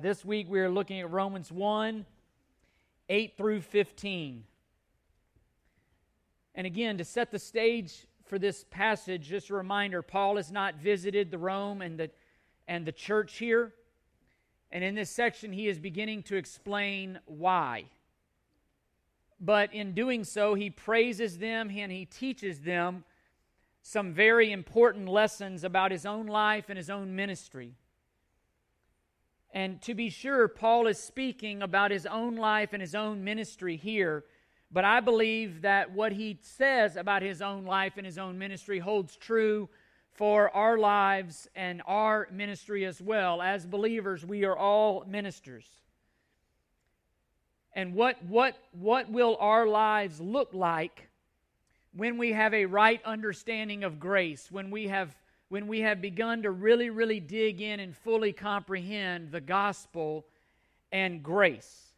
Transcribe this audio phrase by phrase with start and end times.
[0.00, 2.06] This week we are looking at Romans 1
[3.10, 4.44] 8 through 15.
[6.54, 10.76] And again, to set the stage for this passage, just a reminder Paul has not
[10.76, 12.10] visited the Rome and the,
[12.66, 13.74] and the church here.
[14.70, 17.84] And in this section, he is beginning to explain why.
[19.40, 23.04] But in doing so, he praises them and he teaches them
[23.82, 27.74] some very important lessons about his own life and his own ministry.
[29.52, 33.76] And to be sure, Paul is speaking about his own life and his own ministry
[33.76, 34.24] here.
[34.70, 38.78] But I believe that what he says about his own life and his own ministry
[38.78, 39.68] holds true
[40.12, 43.42] for our lives and our ministry as well.
[43.42, 45.66] As believers, we are all ministers.
[47.74, 51.08] And what, what, what will our lives look like
[51.94, 55.14] when we have a right understanding of grace, when we have
[55.52, 60.24] when we have begun to really, really dig in and fully comprehend the gospel
[60.90, 61.92] and grace.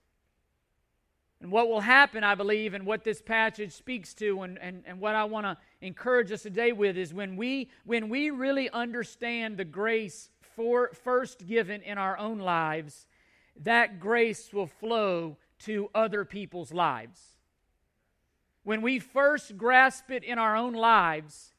[1.40, 4.98] And what will happen, I believe, and what this passage speaks to, and, and, and
[4.98, 9.56] what I want to encourage us today with, is when we, when we really understand
[9.56, 13.06] the grace for, first given in our own lives,
[13.62, 17.20] that grace will flow to other people's lives.
[18.64, 21.53] When we first grasp it in our own lives,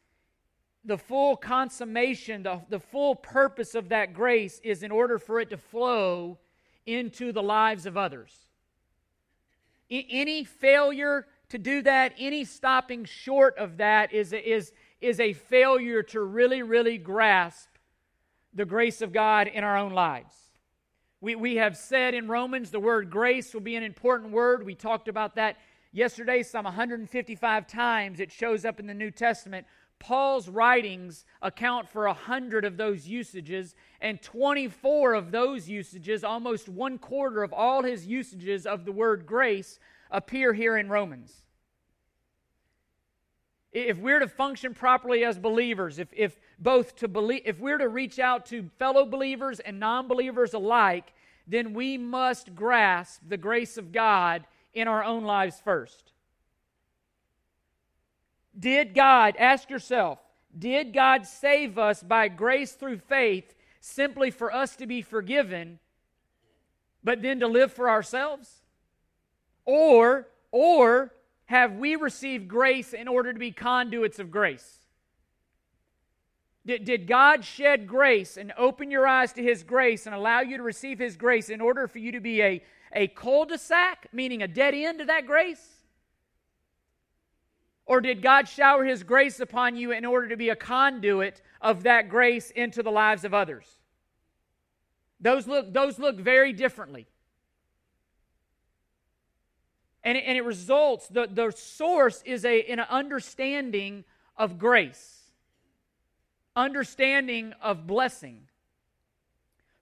[0.86, 5.50] the full consummation, the, the full purpose of that grace is in order for it
[5.50, 6.38] to flow
[6.86, 8.34] into the lives of others.
[9.92, 15.34] I, any failure to do that, any stopping short of that, is, is, is a
[15.34, 17.70] failure to really, really grasp
[18.54, 20.36] the grace of God in our own lives.
[21.22, 24.66] We, we have said in Romans the word grace will be an important word.
[24.66, 25.58] We talked about that
[25.92, 28.20] yesterday some 155 times.
[28.20, 29.66] It shows up in the New Testament.
[30.00, 36.70] Paul's writings account for a hundred of those usages, and 24 of those usages, almost
[36.70, 39.80] one quarter of all his usages of the word grace,
[40.12, 41.42] appear here in Romans.
[43.72, 47.90] If we're to function properly as believers, if, if both to believe, if we're to
[47.90, 51.14] reach out to fellow believers and non believers alike,
[51.46, 56.14] then we must grasp the grace of God in our own lives first.
[58.58, 60.20] Did God, ask yourself,
[60.58, 65.80] did God save us by grace through faith simply for us to be forgiven,
[67.04, 68.62] but then to live for ourselves?
[69.66, 71.14] Or, or
[71.46, 74.80] have we received grace in order to be conduits of grace?
[76.66, 80.58] Did, did God shed grace and open your eyes to His grace and allow you
[80.58, 84.08] to receive His grace in order for you to be a, a cul de sac,
[84.12, 85.75] meaning a dead end to that grace?
[87.86, 91.84] Or did God shower His grace upon you in order to be a conduit of
[91.84, 93.66] that grace into the lives of others?
[95.20, 97.08] Those look, those look very differently.
[100.04, 104.04] And it, and it results, the, the source is a, in an understanding
[104.38, 105.32] of grace,
[106.56, 108.42] understanding of blessing.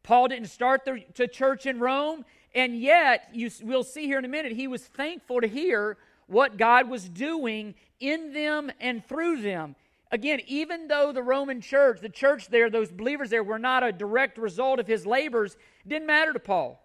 [0.02, 2.25] Paul didn't start the, the church in Rome,
[2.56, 5.97] and yet, you, we'll see here in a minute, he was thankful to hear
[6.28, 9.75] what God was doing in them and through them.
[10.11, 13.91] Again, even though the Roman church, the church there, those believers there were not a
[13.91, 15.57] direct result of his labors,
[15.88, 16.79] didn't matter to Paul.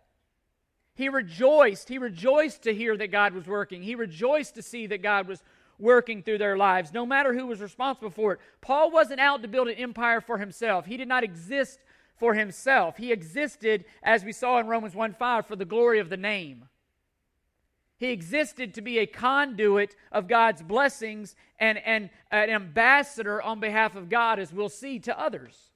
[0.94, 1.88] He rejoiced.
[1.88, 3.82] He rejoiced to hear that God was working.
[3.82, 5.43] He rejoiced to see that God was
[5.78, 8.41] working through their lives, no matter who was responsible for it.
[8.60, 10.87] Paul wasn't out to build an empire for himself.
[10.87, 11.78] He did not exist
[12.19, 12.97] for himself.
[12.97, 16.65] He existed, as we saw in Romans 1 5, for the glory of the name.
[17.99, 23.97] He existed to be a conduit of God's blessings and, and an ambassador on behalf
[23.97, 25.73] of God, as we'll see, to others.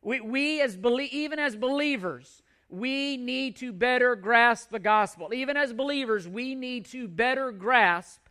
[0.00, 0.76] We, we as
[1.12, 5.34] even as believers, we need to better grasp the gospel.
[5.34, 8.22] Even as believers, we need to better grasp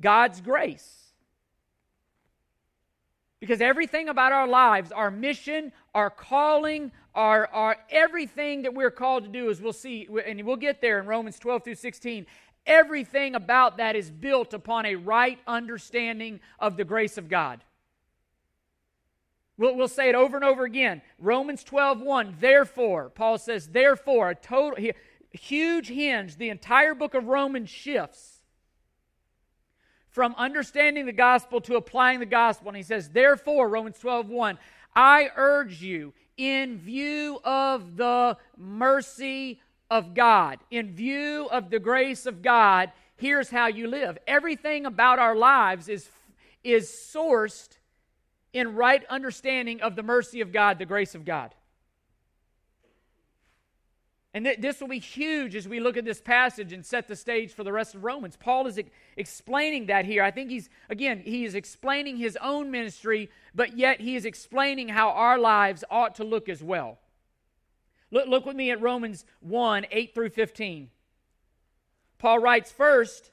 [0.00, 1.12] God's grace.
[3.40, 9.24] Because everything about our lives, our mission, our calling, our, our everything that we're called
[9.24, 12.26] to do, as we'll see, and we'll get there in Romans 12 through 16,
[12.66, 17.62] everything about that is built upon a right understanding of the grace of God.
[19.58, 21.02] We'll, we'll say it over and over again.
[21.18, 24.92] Romans 12, 1, therefore, Paul says, therefore, a total,
[25.32, 28.42] huge hinge, the entire book of Romans shifts
[30.12, 32.68] from understanding the gospel to applying the gospel.
[32.68, 34.58] And he says, Therefore, Romans 12, 1,
[34.94, 42.26] I urge you, in view of the mercy of God, in view of the grace
[42.26, 44.18] of God, here's how you live.
[44.26, 46.08] Everything about our lives is,
[46.64, 47.76] is sourced
[48.52, 51.54] in right understanding of the mercy of God, the grace of God.
[54.34, 57.16] And th- this will be huge as we look at this passage and set the
[57.16, 58.36] stage for the rest of Romans.
[58.36, 58.86] Paul is e-
[59.16, 60.22] explaining that here.
[60.22, 64.88] I think he's, again, he is explaining his own ministry, but yet he is explaining
[64.88, 66.98] how our lives ought to look as well.
[68.10, 70.90] Look, look with me at Romans 1 8 through 15.
[72.18, 73.32] Paul writes, First,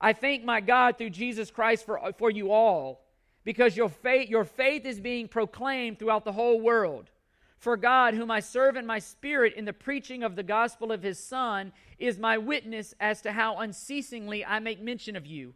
[0.00, 3.04] I thank my God through Jesus Christ for, for you all,
[3.44, 7.10] because your faith, your faith is being proclaimed throughout the whole world.
[7.58, 11.02] For God, whom I serve in my spirit in the preaching of the gospel of
[11.02, 15.54] his Son, is my witness as to how unceasingly I make mention of you,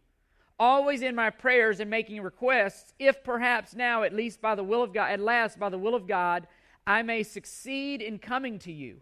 [0.59, 4.81] always in my prayers and making requests, if perhaps now, at least by the will
[4.81, 6.47] of God, at last by the will of God,
[6.85, 9.01] I may succeed in coming to you.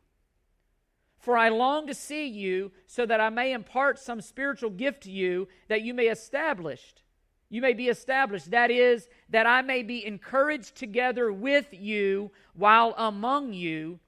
[1.17, 5.11] For I long to see you, so that I may impart some spiritual gift to
[5.11, 7.01] you, that you may established
[7.49, 8.51] you may be established.
[8.51, 13.99] That is, that I may be encouraged together with you while among you,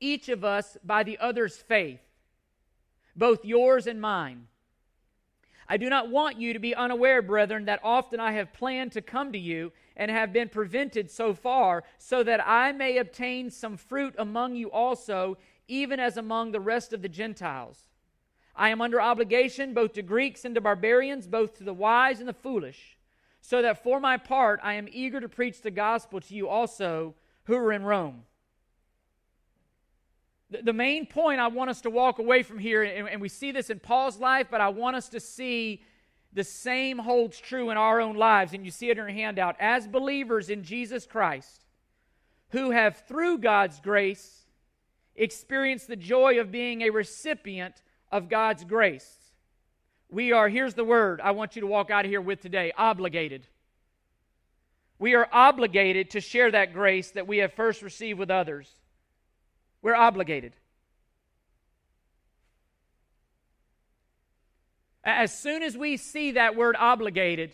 [0.00, 2.00] each of us by the other's faith,
[3.14, 4.46] both yours and mine.
[5.68, 9.02] I do not want you to be unaware, brethren, that often I have planned to
[9.02, 13.76] come to you and have been prevented so far, so that I may obtain some
[13.76, 17.88] fruit among you also, even as among the rest of the Gentiles.
[18.56, 22.28] I am under obligation both to Greeks and to barbarians, both to the wise and
[22.28, 22.96] the foolish,
[23.40, 27.14] so that for my part I am eager to preach the gospel to you also
[27.44, 28.22] who are in Rome.
[30.48, 33.68] The, main point I want us to walk away from here, and we see this
[33.68, 35.82] in Paul's life, but I want us to see
[36.32, 39.56] the same holds true in our own lives, and you see it in your handout.
[39.58, 41.64] As believers in Jesus Christ,
[42.50, 44.46] who have through God's grace
[45.16, 49.12] experienced the joy of being a recipient of God's grace.
[50.08, 52.72] We are, here's the word I want you to walk out of here with today
[52.76, 53.46] obligated.
[54.98, 58.70] We are obligated to share that grace that we have first received with others.
[59.82, 60.54] We're obligated.
[65.04, 67.52] As soon as we see that word obligated,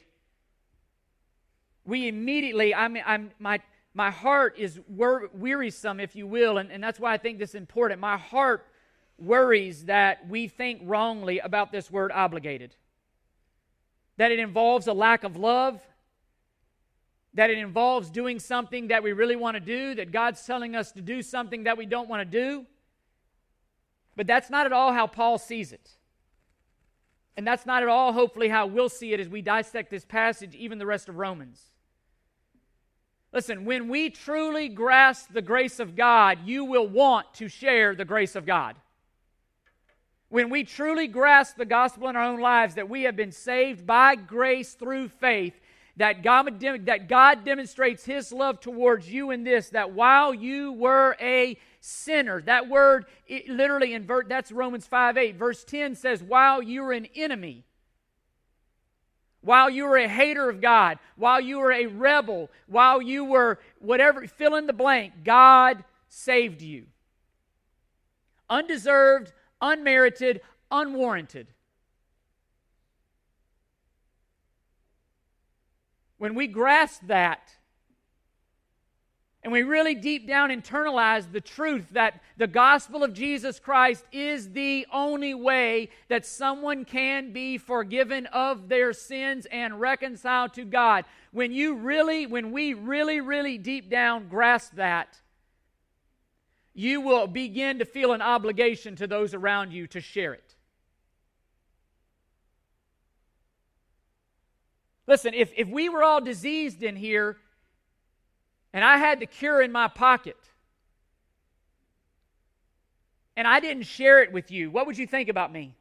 [1.85, 3.61] we immediately, I mean, I'm, my,
[3.93, 7.57] my heart is wearisome, if you will, and, and that's why I think this is
[7.57, 8.01] important.
[8.01, 8.67] My heart
[9.19, 12.75] worries that we think wrongly about this word obligated.
[14.17, 15.81] That it involves a lack of love,
[17.35, 20.93] that it involves doing something that we really want to do, that God's telling us
[20.93, 22.67] to do something that we don't want to do.
[24.17, 25.91] But that's not at all how Paul sees it.
[27.37, 30.55] And that's not at all, hopefully, how we'll see it as we dissect this passage,
[30.55, 31.71] even the rest of Romans.
[33.33, 38.05] Listen, when we truly grasp the grace of God, you will want to share the
[38.05, 38.77] grace of God
[40.33, 43.87] when we truly grasp the gospel in our own lives that we have been saved
[43.87, 45.53] by grace through faith,
[45.99, 51.19] that God, that God demonstrates His love towards you in this, that while you were
[51.21, 53.05] a sinner, that word
[53.47, 55.37] literally in ver- that's Romans 5 8.
[55.37, 57.65] Verse 10 says, while you were an enemy,
[59.43, 63.59] while you were a hater of God, while you were a rebel, while you were
[63.81, 66.87] whatever, fill in the blank, God saved you.
[68.49, 71.47] Undeserved, unmerited, unwarranted.
[76.19, 77.51] When we grasp that,
[79.45, 84.51] and we really deep down internalize the truth that the gospel of Jesus Christ is
[84.51, 91.05] the only way that someone can be forgiven of their sins and reconciled to God.
[91.33, 95.21] When you really, when we really, really deep down grasp that,
[96.75, 100.55] you will begin to feel an obligation to those around you to share it.
[105.07, 107.37] Listen, if, if we were all diseased in here
[108.73, 110.37] and I had the cure in my pocket
[113.37, 115.75] and I didn't share it with you, what would you think about me?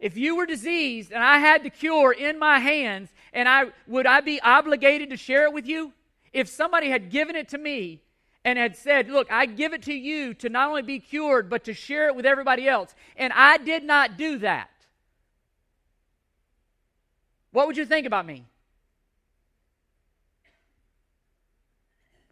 [0.00, 4.06] If you were diseased and I had the cure in my hands, and I would
[4.06, 5.92] I be obligated to share it with you?
[6.34, 8.02] If somebody had given it to me
[8.44, 11.64] and had said, Look, I give it to you to not only be cured, but
[11.64, 14.68] to share it with everybody else, and I did not do that,
[17.52, 18.44] what would you think about me?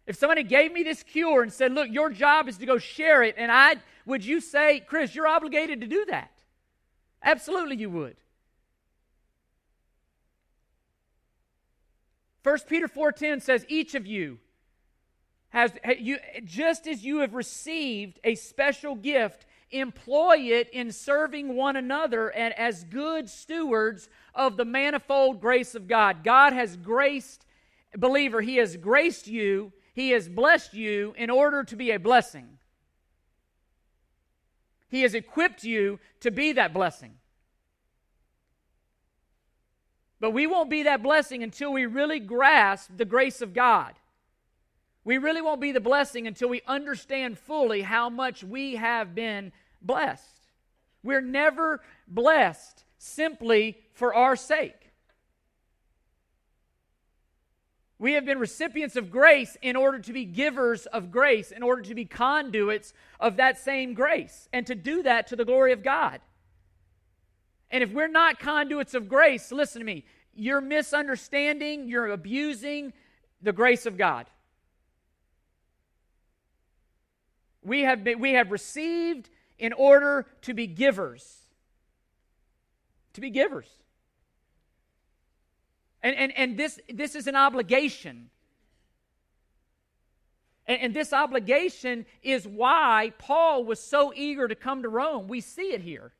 [0.05, 3.23] If somebody gave me this cure and said, Look, your job is to go share
[3.23, 6.29] it, and I would you say, Chris, you're obligated to do that?
[7.23, 8.17] Absolutely, you would.
[12.43, 14.39] 1 Peter 4:10 says each of you
[15.49, 21.75] has you just as you have received a special gift employ it in serving one
[21.75, 26.23] another and as good stewards of the manifold grace of God.
[26.23, 27.45] God has graced
[27.97, 32.57] believer, he has graced you He has blessed you in order to be a blessing.
[34.89, 37.13] He has equipped you to be that blessing.
[40.23, 43.93] But we won't be that blessing until we really grasp the grace of God.
[45.03, 49.51] We really won't be the blessing until we understand fully how much we have been
[49.81, 50.47] blessed.
[51.03, 54.93] We're never blessed simply for our sake.
[57.99, 61.81] We have been recipients of grace in order to be givers of grace, in order
[61.81, 65.83] to be conduits of that same grace, and to do that to the glory of
[65.83, 66.21] God.
[67.73, 72.93] And if we're not conduits of grace, listen to me, you're misunderstanding, you're abusing
[73.41, 74.27] the grace of God.
[77.63, 79.27] We have, been, we have received
[79.57, 81.39] in order to be givers.
[83.13, 83.67] To be givers.
[86.03, 88.29] And, and, and this, this is an obligation.
[90.67, 95.27] And, and this obligation is why Paul was so eager to come to Rome.
[95.27, 96.13] We see it here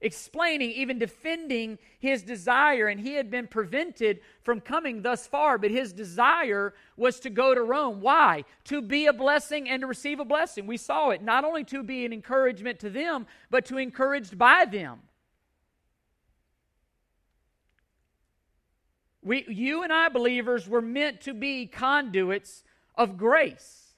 [0.00, 2.88] explaining, even defending his desire.
[2.88, 7.54] And he had been prevented from coming thus far, but his desire was to go
[7.54, 8.00] to Rome.
[8.00, 8.44] Why?
[8.64, 10.66] To be a blessing and to receive a blessing.
[10.66, 14.64] We saw it not only to be an encouragement to them, but to encouraged by
[14.64, 15.00] them.
[19.22, 22.62] We, you and I, believers, were meant to be conduits
[22.94, 23.94] of grace.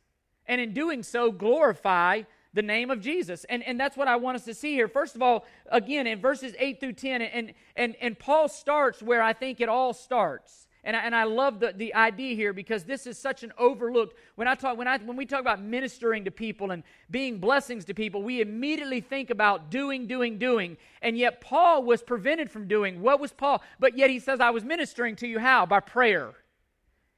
[0.47, 2.23] And in doing so, glorify
[2.59, 3.45] the name of Jesus.
[3.45, 4.89] And, and that's what I want us to see here.
[4.89, 9.23] First of all, again, in verses 8 through 10, and, and, and Paul starts where
[9.23, 10.67] I think it all starts.
[10.83, 14.17] And I, and I love the, the idea here because this is such an overlooked.
[14.35, 17.85] When I talk when I when we talk about ministering to people and being blessings
[17.87, 20.77] to people, we immediately think about doing, doing, doing.
[21.01, 23.03] And yet Paul was prevented from doing.
[23.03, 23.63] What was Paul?
[23.79, 25.65] But yet he says, I was ministering to you how?
[25.65, 26.33] By prayer.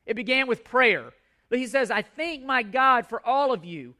[0.04, 1.12] It began with prayer.
[1.48, 3.94] But he says, I thank my God for all of you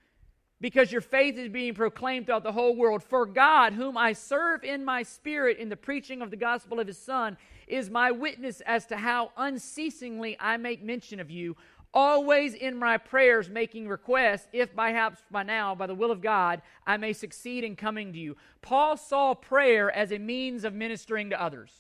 [0.61, 3.03] because your faith is being proclaimed throughout the whole world.
[3.03, 6.87] For God, whom I serve in my spirit in the preaching of the gospel of
[6.87, 7.37] his Son,
[7.67, 11.57] is my witness as to how unceasingly I make mention of you,
[11.95, 16.63] always in my prayers making requests, if perhaps by now, by the will of God,
[16.87, 18.37] I may succeed in coming to you.
[18.61, 21.73] Paul saw prayer as a means of ministering to others,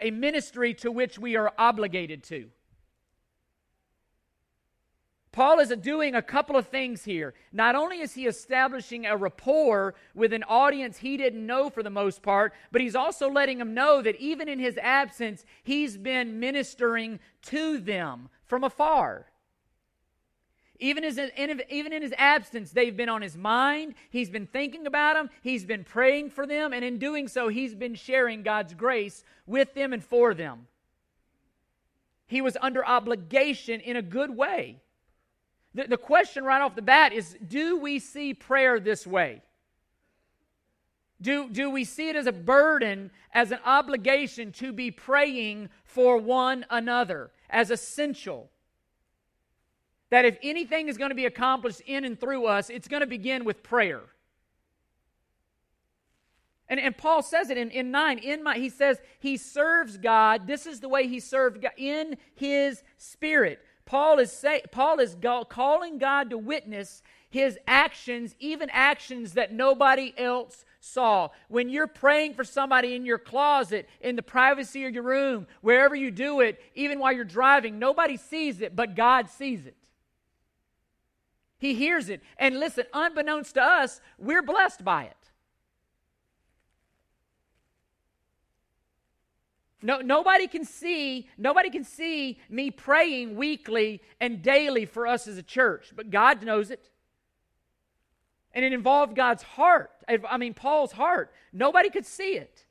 [0.00, 2.50] a ministry to which we are obligated to.
[5.36, 7.34] Paul is doing a couple of things here.
[7.52, 11.90] Not only is he establishing a rapport with an audience he didn't know for the
[11.90, 16.40] most part, but he's also letting them know that even in his absence, he's been
[16.40, 19.26] ministering to them from afar.
[20.78, 23.92] Even, as, even in his absence, they've been on his mind.
[24.08, 25.28] He's been thinking about them.
[25.42, 26.72] He's been praying for them.
[26.72, 30.66] And in doing so, he's been sharing God's grace with them and for them.
[32.26, 34.80] He was under obligation in a good way.
[35.76, 39.42] The, the question right off the bat is do we see prayer this way?
[41.20, 46.16] Do, do we see it as a burden, as an obligation to be praying for
[46.16, 48.50] one another, as essential?
[50.08, 53.06] That if anything is going to be accomplished in and through us, it's going to
[53.06, 54.02] begin with prayer.
[56.68, 58.18] And, and Paul says it in, in 9.
[58.18, 60.46] In my, he says he serves God.
[60.46, 63.60] This is the way he served God in his spirit.
[63.86, 65.16] Paul is, say, Paul is
[65.48, 71.28] calling God to witness his actions, even actions that nobody else saw.
[71.48, 75.94] When you're praying for somebody in your closet, in the privacy of your room, wherever
[75.94, 79.76] you do it, even while you're driving, nobody sees it, but God sees it.
[81.58, 82.22] He hears it.
[82.38, 85.16] And listen, unbeknownst to us, we're blessed by it.
[89.86, 95.38] No, nobody can see, nobody can see me praying weekly and daily for us as
[95.38, 96.90] a church, but God knows it.
[98.50, 99.92] And it involved God's heart.
[100.08, 101.32] I mean, Paul's heart.
[101.52, 102.64] Nobody could see it.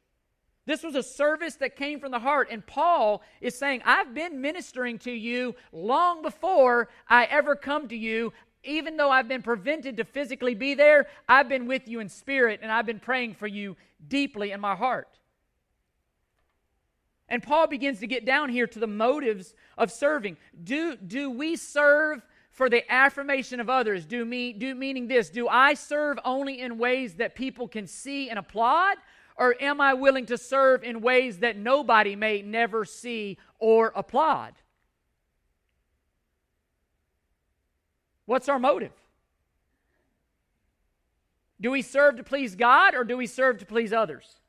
[0.65, 2.49] This was a service that came from the heart.
[2.51, 7.95] And Paul is saying, I've been ministering to you long before I ever come to
[7.95, 8.33] you.
[8.65, 12.59] Even though I've been prevented to physically be there, I've been with you in spirit
[12.61, 15.07] and I've been praying for you deeply in my heart.
[17.27, 20.37] And Paul begins to get down here to the motives of serving.
[20.63, 24.05] Do, do we serve for the affirmation of others?
[24.05, 28.29] Do me do meaning this, do I serve only in ways that people can see
[28.29, 28.97] and applaud?
[29.37, 34.53] Or am I willing to serve in ways that nobody may never see or applaud?
[38.25, 38.93] What's our motive?
[41.59, 44.39] Do we serve to please God or do we serve to please others?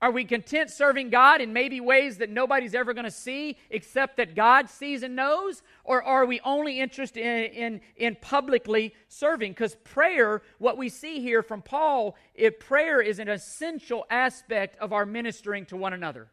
[0.00, 4.18] Are we content serving God in maybe ways that nobody's ever going to see except
[4.18, 5.60] that God sees and knows?
[5.82, 9.52] Or are we only interested in, in, in publicly serving?
[9.52, 14.92] Because prayer, what we see here from Paul, if prayer is an essential aspect of
[14.92, 16.28] our ministering to one another.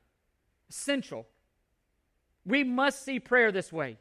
[0.70, 1.26] Essential.
[2.46, 3.98] We must see prayer this way.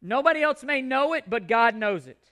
[0.00, 2.31] Nobody else may know it, but God knows it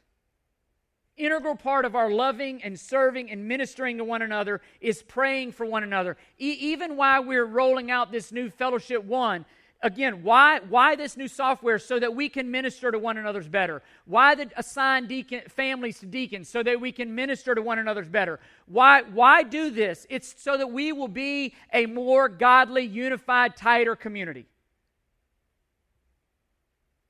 [1.17, 5.67] integral part of our loving and serving and ministering to one another is praying for
[5.67, 6.17] one another.
[6.39, 9.45] E- even while we're rolling out this new fellowship one,
[9.83, 11.79] again, why, why this new software?
[11.79, 13.83] So that we can minister to one another's better.
[14.07, 16.49] Why the assigned deacon, families to deacons?
[16.49, 18.41] So that we can minister to one another's better.
[18.67, 20.07] Why, why do this?
[20.09, 24.47] It's so that we will be a more godly, unified, tighter community.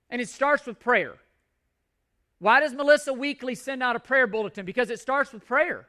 [0.09, 1.15] And it starts with prayer.
[2.41, 4.65] Why does Melissa Weekly send out a prayer bulletin?
[4.65, 5.87] Because it starts with prayer.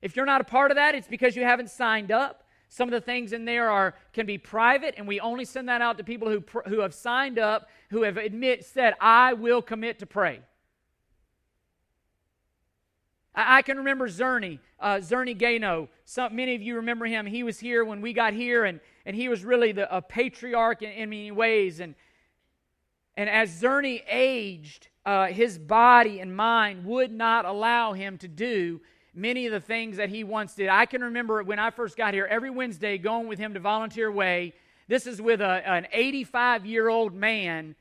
[0.00, 2.44] If you're not a part of that, it's because you haven't signed up.
[2.68, 5.82] Some of the things in there are can be private, and we only send that
[5.82, 9.98] out to people who, who have signed up, who have admit said, "I will commit
[9.98, 10.40] to pray."
[13.34, 15.88] I, I can remember Zerny, uh, Zerny Gano.
[16.04, 17.26] Some, many of you remember him.
[17.26, 20.82] He was here when we got here, and, and he was really the, a patriarch
[20.82, 21.80] in, in many ways.
[21.80, 21.96] And
[23.16, 28.80] and as Zerny aged, uh, his body and mind would not allow him to do
[29.14, 30.68] many of the things that he once did.
[30.68, 34.10] I can remember when I first got here, every Wednesday going with him to Volunteer
[34.10, 34.54] Way.
[34.88, 37.74] This is with a, an 85 year old man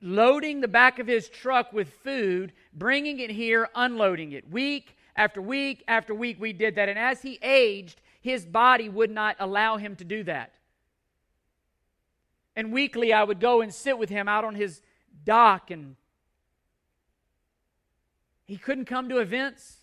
[0.00, 4.50] loading the back of his truck with food, bringing it here, unloading it.
[4.50, 6.88] Week after week after week, we did that.
[6.88, 10.52] And as he aged, his body would not allow him to do that.
[12.54, 14.82] And weekly, I would go and sit with him out on his
[15.24, 15.96] dock, and
[18.44, 19.78] he couldn't come to events.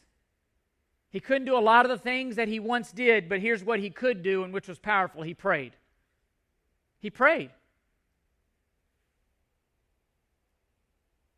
[1.10, 3.80] He couldn't do a lot of the things that he once did, but here's what
[3.80, 5.74] he could do, and which was powerful he prayed.
[7.00, 7.50] He prayed.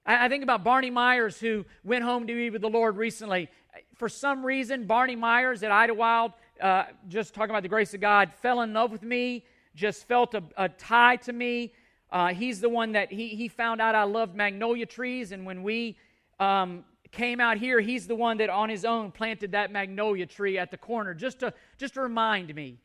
[0.06, 3.50] I, think about Barney Myers, who went home to be with the Lord recently.
[3.96, 8.32] For some reason, Barney Myers at Idlewild, uh, just talking about the grace of God,
[8.42, 11.74] fell in love with me just felt a, a tie to me.
[12.12, 15.64] Uh, he's the one that he, he found out I loved magnolia trees, and when
[15.64, 15.98] we
[16.40, 20.58] um, came out here, he's the one that on his own planted that magnolia tree
[20.58, 22.80] at the corner just to, just to remind me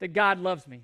[0.00, 0.82] that God loves me.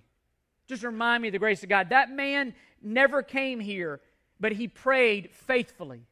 [0.68, 1.90] Just remind me of the grace of God.
[1.90, 4.00] That man never came here,
[4.40, 6.02] but he prayed faithfully.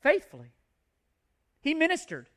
[0.00, 0.52] Faithfully.
[1.60, 2.28] He ministered.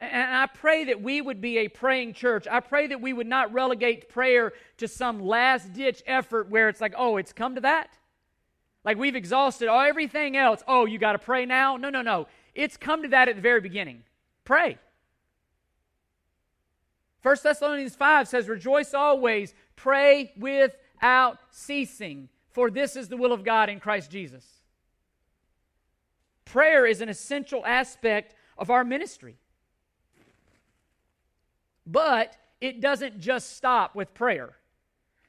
[0.00, 2.46] And I pray that we would be a praying church.
[2.48, 6.80] I pray that we would not relegate prayer to some last ditch effort where it's
[6.80, 7.90] like, oh, it's come to that.
[8.84, 10.62] Like we've exhausted all everything else.
[10.68, 11.76] Oh, you got to pray now?
[11.76, 12.28] No, no, no.
[12.54, 14.04] It's come to that at the very beginning.
[14.44, 14.78] Pray.
[17.22, 23.44] 1 Thessalonians 5 says, Rejoice always, pray without ceasing, for this is the will of
[23.44, 24.46] God in Christ Jesus.
[26.44, 29.36] Prayer is an essential aspect of our ministry.
[31.90, 34.56] But it doesn't just stop with prayer.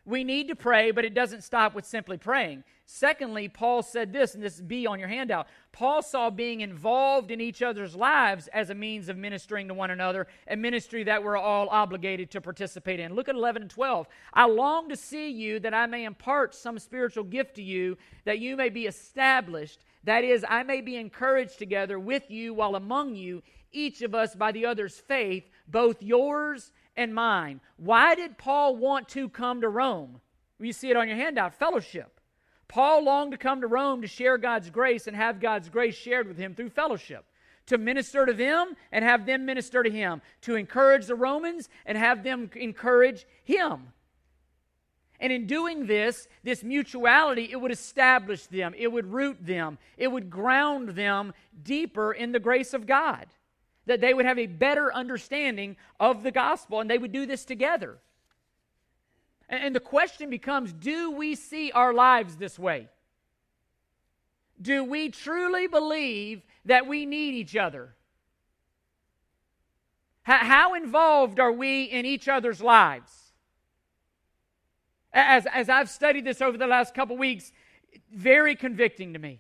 [0.06, 2.64] We need to pray, but it doesn't stop with simply praying.
[2.86, 5.48] Secondly, Paul said this, and this is B on your handout.
[5.72, 9.92] Paul saw being involved in each other's lives as a means of ministering to one
[9.92, 13.14] another, a ministry that we're all obligated to participate in.
[13.14, 14.08] Look at 11 and 12.
[14.34, 17.96] I long to see you that I may impart some spiritual gift to you,
[18.26, 19.86] that you may be established.
[20.06, 24.36] That is, I may be encouraged together with you while among you, each of us
[24.36, 27.62] by the other's faith both yours and mine.
[27.78, 30.20] Why did Paul want to come to Rome?
[30.60, 32.20] You see it on your handout fellowship.
[32.68, 36.28] Paul longed to come to Rome to share God's grace and have God's grace shared
[36.28, 37.26] with him through fellowship.
[37.68, 40.22] To minister to them and have them minister to him.
[40.42, 43.94] To encourage the Romans and have them encourage him.
[45.22, 50.08] And in doing this, this mutuality, it would establish them, it would root them, it
[50.08, 53.26] would ground them deeper in the grace of God
[53.90, 57.44] that they would have a better understanding of the gospel and they would do this
[57.44, 57.98] together.
[59.50, 62.88] And the question becomes do we see our lives this way?
[64.62, 67.96] Do we truly believe that we need each other?
[70.22, 73.32] How involved are we in each other's lives?
[75.12, 77.52] As, as I've studied this over the last couple weeks,
[78.14, 79.40] very convicting to me.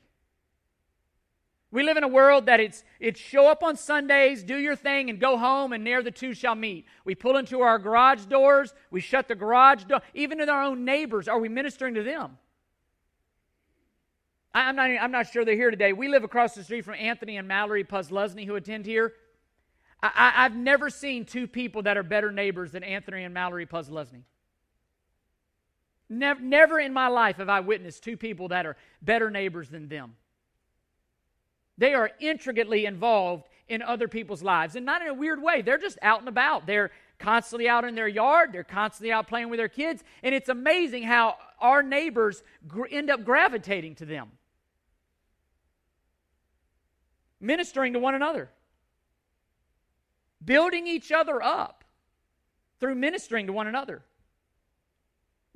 [1.71, 5.09] We live in a world that it's, it's show up on Sundays, do your thing,
[5.09, 6.85] and go home, and near the two shall meet.
[7.05, 10.01] We pull into our garage doors, we shut the garage door.
[10.15, 12.37] Even to our own neighbors, are we ministering to them?
[14.51, 15.93] I'm not, I'm not sure they're here today.
[15.93, 19.13] We live across the street from Anthony and Mallory Puzlesny, who attend here.
[20.01, 24.23] I, have never seen two people that are better neighbors than Anthony and Mallory Puzlesny.
[26.07, 29.87] Never, never in my life have I witnessed two people that are better neighbors than
[29.89, 30.15] them.
[31.79, 35.61] They are intricately involved in other people's lives, and not in a weird way.
[35.61, 36.67] They're just out and about.
[36.67, 40.49] They're constantly out in their yard, they're constantly out playing with their kids, and it's
[40.49, 44.29] amazing how our neighbors gr- end up gravitating to them,
[47.39, 48.49] ministering to one another,
[50.43, 51.83] building each other up
[52.79, 54.01] through ministering to one another.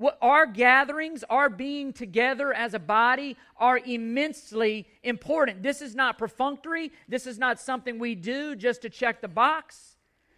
[0.03, 5.63] What our gatherings, our being together as a body are immensely important.
[5.63, 6.91] This is not perfunctory.
[7.07, 9.95] This is not something we do just to check the box.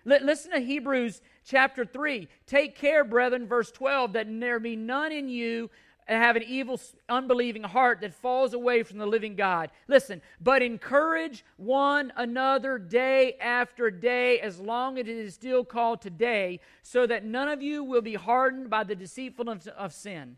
[0.08, 2.28] L- listen to Hebrews chapter 3.
[2.46, 5.72] Take care, brethren, verse 12, that there be none in you
[6.08, 9.72] and have an evil, unbelieving heart that falls away from the living God.
[9.88, 16.02] Listen, but encourage one another day after day, as long as it is still called
[16.02, 20.38] today, so that none of you will be hardened by the deceitfulness of sin.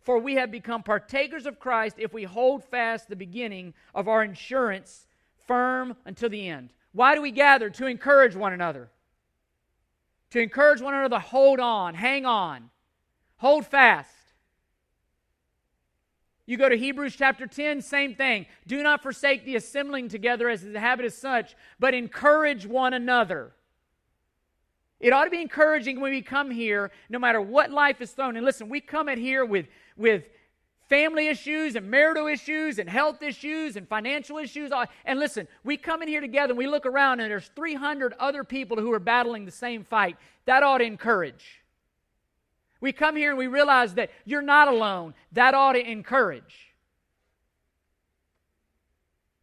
[0.00, 4.22] For we have become partakers of Christ if we hold fast the beginning of our
[4.22, 5.06] insurance
[5.46, 6.72] firm until the end.
[6.92, 7.68] Why do we gather?
[7.70, 8.88] To encourage one another.
[10.30, 12.70] To encourage one another, to hold on, hang on,
[13.38, 14.14] hold fast.
[16.50, 18.44] You go to Hebrews chapter 10, same thing.
[18.66, 23.52] Do not forsake the assembling together as the habit is such, but encourage one another.
[24.98, 28.36] It ought to be encouraging when we come here, no matter what life is thrown.
[28.36, 30.24] And listen, we come in here with, with
[30.88, 34.72] family issues and marital issues and health issues and financial issues.
[35.04, 38.42] And listen, we come in here together and we look around and there's 300 other
[38.42, 40.16] people who are battling the same fight.
[40.46, 41.59] That ought to encourage.
[42.80, 45.14] We come here and we realize that you're not alone.
[45.32, 46.74] That ought to encourage.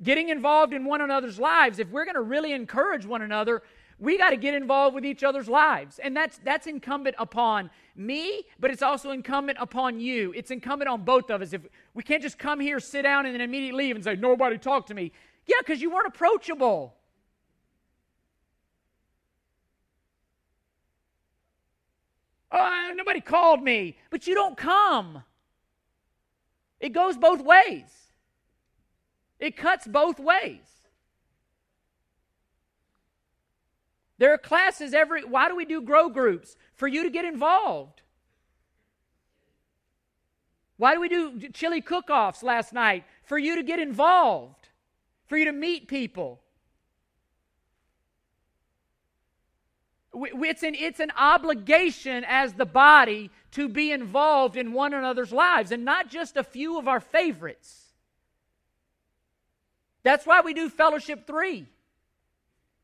[0.02, 3.64] Getting involved in one another's lives, if we're going to really encourage one another,
[4.00, 6.00] we got to get involved with each other's lives.
[6.00, 10.34] And that's that's incumbent upon me, but it's also incumbent upon you.
[10.36, 11.54] It's incumbent on both of us.
[11.54, 11.62] If
[11.96, 14.86] we can't just come here, sit down, and then immediately leave and say, Nobody talk
[14.88, 15.12] to me.
[15.48, 16.97] Yeah, because you weren't approachable.
[22.60, 23.98] Oh, nobody called me.
[24.10, 25.24] But you don't come.
[26.80, 28.12] It goes both ways,
[29.40, 30.62] it cuts both ways.
[34.20, 35.24] There are classes every.
[35.24, 36.56] Why do we do grow groups?
[36.74, 38.02] For you to get involved.
[40.78, 43.04] Why do we do chili cook offs last night?
[43.24, 44.70] For you to get involved,
[45.28, 46.42] for you to meet people.
[50.26, 55.72] It's an, it's an obligation as the body to be involved in one another's lives
[55.72, 57.88] and not just a few of our favorites.
[60.04, 61.68] That's why we do Fellowship 3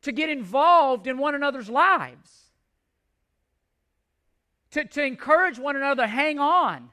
[0.02, 2.50] to get involved in one another's lives,
[4.72, 6.90] to, to encourage one another, hang on,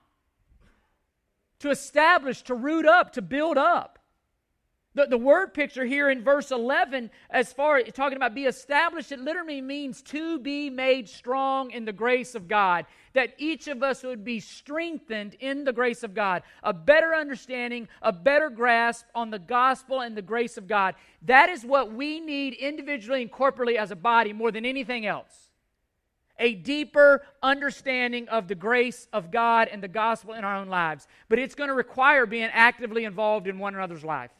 [1.60, 3.90] to establish, to root up, to build up.
[4.93, 9.13] The, the word picture here in verse 11, as far as talking about be established,
[9.13, 12.86] it literally means to be made strong in the grace of God.
[13.13, 17.88] That each of us would be strengthened in the grace of God, a better understanding,
[18.01, 20.95] a better grasp on the gospel and the grace of God.
[21.21, 25.51] That is what we need individually and corporately as a body more than anything else.
[26.38, 31.08] A deeper understanding of the grace of God and the gospel in our own lives.
[31.30, 34.32] But it's going to require being actively involved in one another's life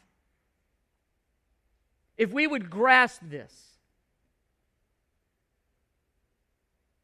[2.21, 3.51] if we would grasp this.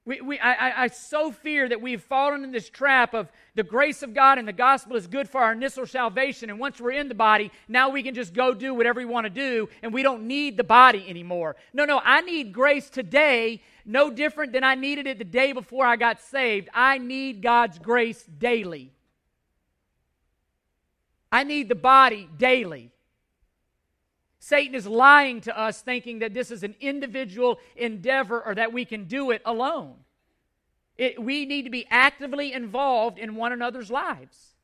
[0.06, 4.04] We, we, I, I so fear that we've fallen in this trap of the grace
[4.04, 6.52] of God and the gospel is good for our initial salvation.
[6.52, 9.26] And once we're in the body, now we can just go do whatever we want
[9.26, 11.56] to do and we don't need the body anymore.
[11.74, 15.88] No, no, I need grace today, no different than I needed it the day before
[15.88, 16.70] I got saved.
[16.76, 18.92] I need God's grace daily.
[21.32, 22.92] I need the body daily.
[24.40, 28.86] Satan is lying to us, thinking that this is an individual endeavor or that we
[28.86, 29.96] can do it alone.
[30.98, 34.56] It, we need to be actively involved in one another's lives.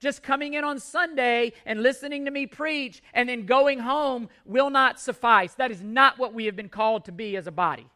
[0.00, 4.70] Just coming in on Sunday and listening to me preach and then going home will
[4.70, 5.54] not suffice.
[5.54, 7.88] That is not what we have been called to be as a body.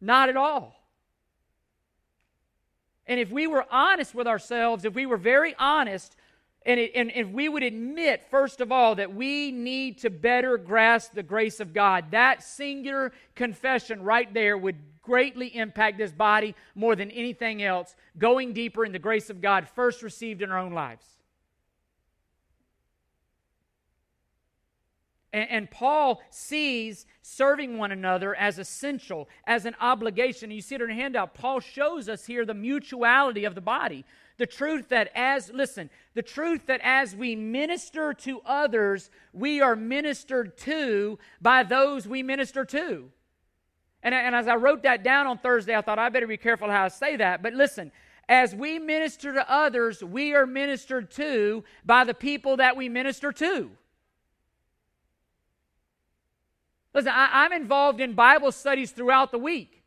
[0.00, 0.74] Not at all.
[3.06, 6.14] And if we were honest with ourselves, if we were very honest,
[6.68, 10.58] and, it, and if we would admit, first of all, that we need to better
[10.58, 16.54] grasp the grace of God, that singular confession right there would greatly impact this body
[16.74, 20.58] more than anything else, going deeper in the grace of God first received in our
[20.58, 21.06] own lives.
[25.32, 30.50] And, and, Paul sees serving one another as essential, as an obligation.
[30.50, 31.34] You see it in handout.
[31.34, 34.04] Paul shows us here the mutuality of the body.
[34.38, 39.76] The truth that as, listen, the truth that as we minister to others, we are
[39.76, 43.10] ministered to by those we minister to.
[44.02, 46.70] And, and as I wrote that down on Thursday, I thought I better be careful
[46.70, 47.42] how I say that.
[47.42, 47.90] But listen,
[48.28, 53.32] as we minister to others, we are ministered to by the people that we minister
[53.32, 53.70] to.
[56.94, 59.77] Listen, I, am involved in Bible studies throughout the week.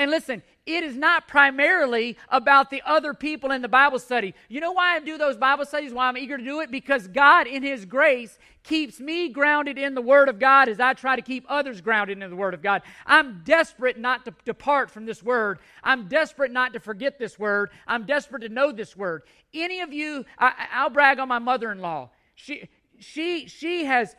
[0.00, 4.34] And listen, it is not primarily about the other people in the Bible study.
[4.48, 5.92] You know why I do those Bible studies?
[5.92, 6.70] Why I'm eager to do it?
[6.70, 10.94] Because God, in His grace, keeps me grounded in the Word of God as I
[10.94, 12.80] try to keep others grounded in the Word of God.
[13.04, 15.58] I'm desperate not to depart from this Word.
[15.84, 17.68] I'm desperate not to forget this Word.
[17.86, 19.24] I'm desperate to know this Word.
[19.52, 22.08] Any of you, I, will brag on my mother in law.
[22.36, 24.16] She, she, she has,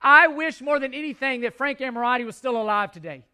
[0.00, 3.24] I wish more than anything that Frank Amorati was still alive today.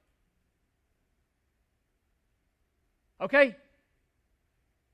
[3.21, 3.57] Okay?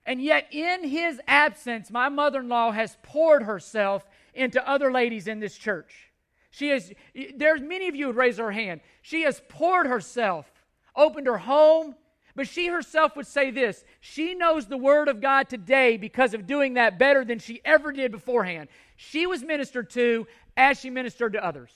[0.06, 5.26] And yet, in his absence, my mother in law has poured herself into other ladies
[5.26, 6.10] in this church.
[6.50, 6.92] She has,
[7.36, 8.80] there's many of you would raise her hand.
[9.02, 10.50] She has poured herself,
[10.94, 11.94] opened her home,
[12.36, 16.46] but she herself would say this she knows the Word of God today because of
[16.46, 18.68] doing that better than she ever did beforehand.
[18.96, 21.72] She was ministered to as she ministered to others.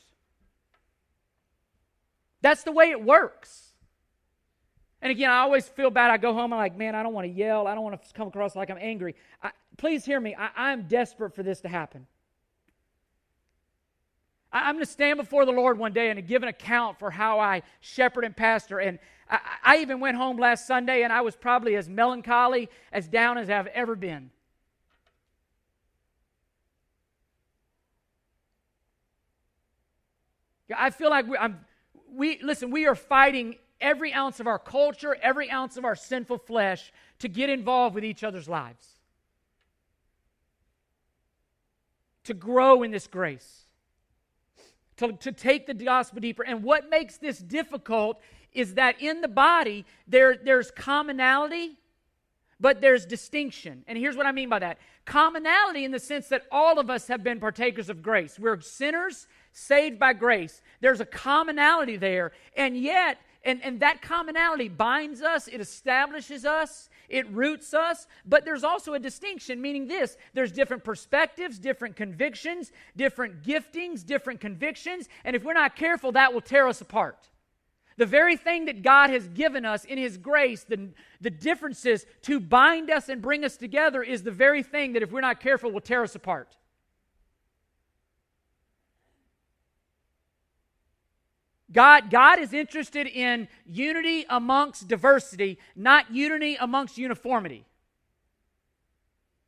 [2.40, 3.67] That's the way it works.
[5.00, 6.10] And again, I always feel bad.
[6.10, 7.66] I go home, I'm like, man, I don't want to yell.
[7.66, 9.14] I don't want to come across like I'm angry.
[9.42, 10.34] I, please hear me.
[10.34, 12.06] I, am desperate for this to happen.
[14.52, 17.10] I, am going to stand before the Lord one day and give an account for
[17.10, 18.80] how I shepherd and pastor.
[18.80, 18.98] And
[19.30, 23.38] I, I even went home last Sunday and I was probably as melancholy, as down
[23.38, 24.30] as I've ever been.
[30.76, 31.60] I feel like we, I'm,
[32.12, 32.70] we listen.
[32.70, 37.28] We are fighting every ounce of our culture, every ounce of our sinful flesh to
[37.28, 38.86] get involved with each other's lives,
[42.24, 43.64] to grow in this grace,
[44.96, 46.44] to, to take the gospel deeper.
[46.44, 48.20] And what makes this difficult
[48.52, 51.78] is that in the body, there, there's commonality,
[52.60, 53.84] but there's distinction.
[53.86, 57.08] And here's what I mean by that commonality in the sense that all of us
[57.08, 58.38] have been partakers of grace.
[58.38, 60.60] We're sinners saved by grace.
[60.80, 62.32] There's a commonality there.
[62.56, 68.44] And yet, and, and that commonality binds us, it establishes us, it roots us, but
[68.44, 75.08] there's also a distinction, meaning this there's different perspectives, different convictions, different giftings, different convictions,
[75.24, 77.30] and if we're not careful, that will tear us apart.
[77.96, 80.90] The very thing that God has given us in His grace, the,
[81.22, 85.10] the differences to bind us and bring us together, is the very thing that, if
[85.10, 86.54] we're not careful, will tear us apart.
[91.70, 97.66] God, God is interested in unity amongst diversity, not unity amongst uniformity.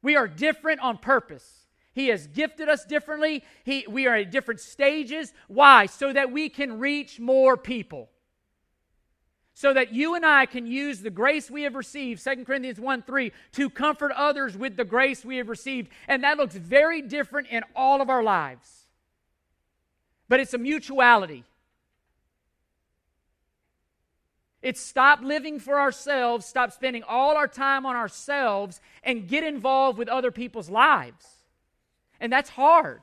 [0.03, 1.67] We are different on purpose.
[1.93, 3.43] He has gifted us differently.
[3.65, 5.33] He, we are at different stages.
[5.49, 5.87] Why?
[5.87, 8.11] So that we can reach more people.
[9.55, 13.03] So that you and I can use the grace we have received, 2 Corinthians 1
[13.03, 15.91] 3, to comfort others with the grace we have received.
[16.07, 18.87] And that looks very different in all of our lives.
[20.29, 21.45] But it's a mutuality.
[24.63, 29.99] It's stop living for ourselves, stop spending all our time on ourselves, and get involved
[29.99, 31.27] with other people's lives.
[32.21, 33.01] And that's hard.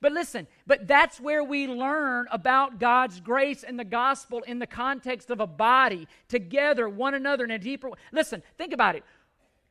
[0.00, 4.66] But listen, but that's where we learn about God's grace and the gospel in the
[4.66, 7.98] context of a body together, one another in a deeper way.
[8.12, 9.04] Listen, think about it.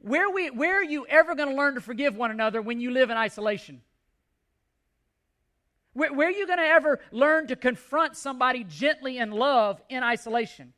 [0.02, 2.92] Where, we, where are you ever going to learn to forgive one another when you
[2.92, 3.82] live in isolation?
[5.94, 10.04] Where, where are you going to ever learn to confront somebody gently in love in
[10.04, 10.74] isolation?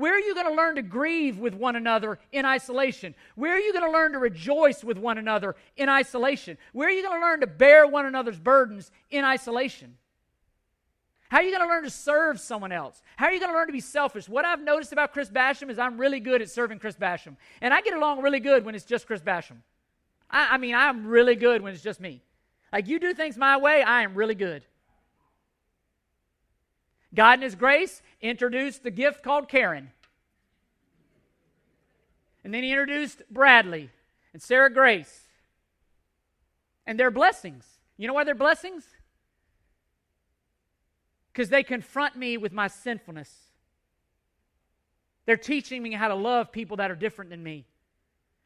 [0.00, 3.14] Where are you going to learn to grieve with one another in isolation?
[3.34, 6.56] Where are you going to learn to rejoice with one another in isolation?
[6.72, 9.98] Where are you going to learn to bear one another's burdens in isolation?
[11.28, 13.02] How are you going to learn to serve someone else?
[13.16, 14.26] How are you going to learn to be selfish?
[14.26, 17.36] What I've noticed about Chris Basham is I'm really good at serving Chris Basham.
[17.60, 19.58] And I get along really good when it's just Chris Basham.
[20.30, 22.22] I, I mean, I'm really good when it's just me.
[22.72, 24.64] Like, you do things my way, I am really good.
[27.14, 29.90] God in His grace introduced the gift called Karen.
[32.44, 33.90] And then He introduced Bradley
[34.32, 35.28] and Sarah Grace.
[36.86, 37.66] And their blessings.
[37.96, 38.84] You know why they're blessings?
[41.32, 43.30] Because they confront me with my sinfulness.
[45.26, 47.66] They're teaching me how to love people that are different than me,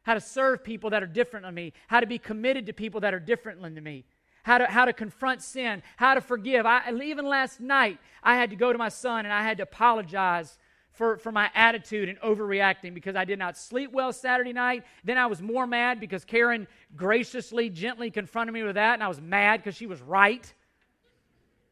[0.02, 3.00] how to serve people that are different than me, how to be committed to people
[3.00, 4.04] that are different than me,
[4.44, 6.66] how to, how to confront sin, how to forgive.
[6.66, 9.64] I, even last night, I had to go to my son and I had to
[9.64, 10.56] apologize
[10.92, 14.84] for, for my attitude and overreacting because I did not sleep well Saturday night.
[15.02, 19.08] Then I was more mad because Karen graciously, gently confronted me with that, and I
[19.08, 20.52] was mad because she was right.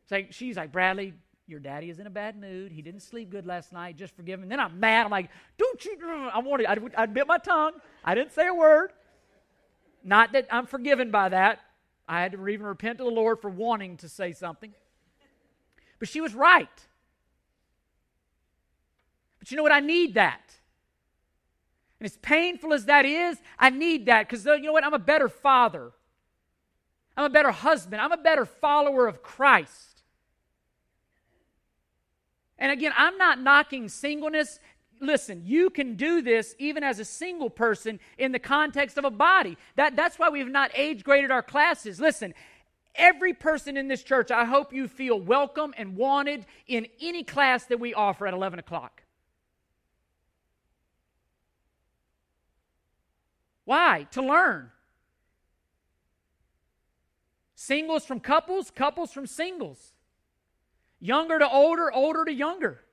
[0.02, 1.12] It's like, she's like, Bradley,
[1.46, 2.72] your daddy is in a bad mood.
[2.72, 3.96] He didn't sleep good last night.
[3.96, 4.48] Just forgive him.
[4.48, 5.04] Then I'm mad.
[5.04, 5.98] I'm like, don't you?
[6.32, 7.72] I wanted, I, I bit my tongue.
[8.02, 8.92] I didn't say a word.
[10.02, 11.61] Not that I'm forgiven by that.
[12.12, 14.75] I had to even repent to the Lord for wanting to say something.
[15.98, 16.68] But she was right.
[19.38, 19.72] But you know what?
[19.72, 20.42] I need that.
[21.98, 24.85] And as painful as that is, I need that because you know what?
[24.85, 25.92] I'm a better father.
[27.16, 28.03] I'm a better husband.
[28.03, 30.03] I'm a better follower of Christ.
[32.59, 34.61] And again, I'm not knocking singleness.
[35.02, 39.10] Listen, you can do this even as a single person in the context of a
[39.10, 39.58] body.
[39.74, 42.00] That, that's why we've not age graded our classes.
[42.00, 42.32] Listen,
[42.94, 47.64] every person in this church, I hope you feel welcome and wanted in any class
[47.64, 49.02] that we offer at 11 o'clock.
[53.64, 54.06] Why?
[54.12, 54.70] To learn.
[57.56, 59.94] Singles from couples, couples from singles.
[61.00, 62.84] Younger to older, older to younger.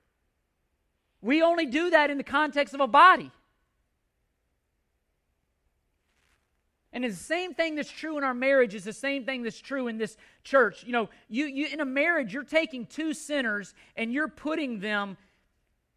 [1.21, 3.31] We only do that in the context of a body.
[6.91, 9.87] And the same thing that's true in our marriage is the same thing that's true
[9.87, 10.83] in this church.
[10.83, 15.17] You know, you, you in a marriage, you're taking two sinners and you're putting them,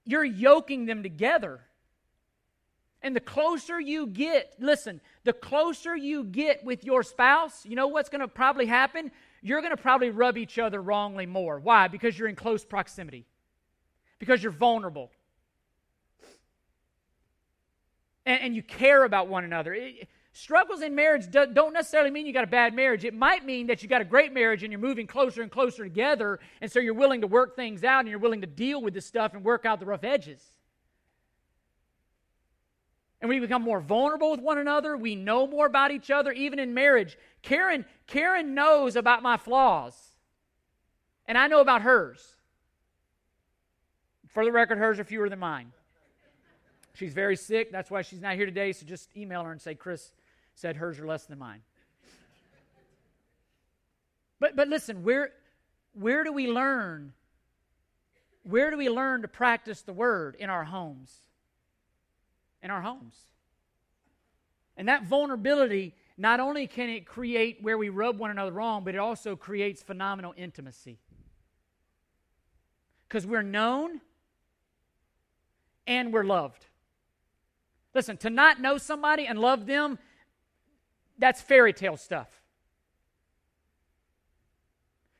[0.04, 1.60] you're yoking them together.
[3.00, 7.88] And the closer you get, listen, the closer you get with your spouse, you know
[7.88, 9.10] what's going to probably happen?
[9.40, 11.58] You're going to probably rub each other wrongly more.
[11.58, 11.88] Why?
[11.88, 13.24] Because you're in close proximity,
[14.22, 15.10] because you're vulnerable.
[18.24, 19.74] And, and you care about one another.
[19.74, 23.04] It, struggles in marriage do, don't necessarily mean you got a bad marriage.
[23.04, 25.82] It might mean that you got a great marriage and you're moving closer and closer
[25.82, 28.94] together, and so you're willing to work things out and you're willing to deal with
[28.94, 30.40] this stuff and work out the rough edges
[33.20, 34.96] and we become more vulnerable with one another.
[34.96, 37.16] We know more about each other, even in marriage.
[37.42, 39.94] Karen, Karen knows about my flaws,
[41.26, 42.36] and I know about hers.
[44.32, 45.72] For the record, hers are fewer than mine.
[46.94, 47.72] She's very sick.
[47.72, 48.72] That's why she's not here today.
[48.72, 50.12] So just email her and say, Chris
[50.54, 51.60] said hers are less than mine.
[54.40, 55.30] But, but listen, where,
[55.94, 57.12] where do we learn?
[58.42, 61.12] Where do we learn to practice the word in our homes?
[62.62, 63.16] in our homes.
[64.76, 68.94] And that vulnerability, not only can it create where we rub one another wrong, but
[68.94, 70.98] it also creates phenomenal intimacy.
[73.08, 74.00] Because we're known
[75.86, 76.66] and we're loved.
[77.94, 79.98] Listen, to not know somebody and love them,
[81.18, 82.28] that's fairy tale stuff.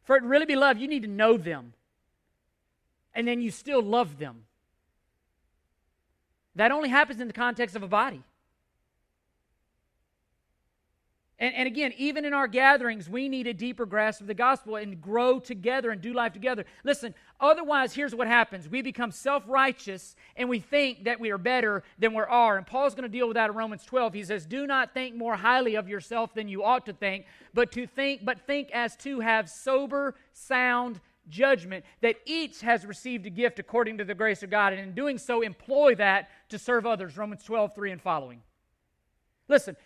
[0.04, 1.74] For it really be love, you need to know them.
[3.14, 4.44] And then you still love them.
[6.54, 8.22] That only happens in the context of a body.
[11.38, 14.76] And, and, again, even in our gatherings, we need a deeper grasp of the gospel
[14.76, 16.64] and grow together and do life together.
[16.84, 21.38] Listen, otherwise, here's what happens we become self righteous and we think that we are
[21.38, 22.56] better than we are.
[22.56, 24.14] And Paul's going to deal with that in Romans 12.
[24.14, 27.72] He says, Do not think more highly of yourself than you ought to think, but
[27.72, 33.30] to think, but think as to have sober, sound judgment, that each has received a
[33.30, 36.86] gift according to the grace of God, and in doing so, employ that to serve
[36.86, 37.16] others.
[37.16, 38.42] Romans 12, 3 and following.
[39.48, 39.76] Listen,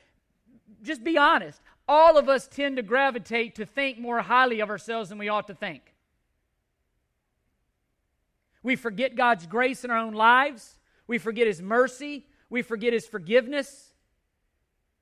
[0.87, 1.61] just be honest.
[1.89, 5.47] All of us tend to gravitate to think more highly of ourselves than we ought
[5.49, 5.95] to think.
[8.63, 10.79] We forget God's grace in our own lives.
[11.07, 12.27] We forget His mercy.
[12.51, 13.93] We forget His forgiveness.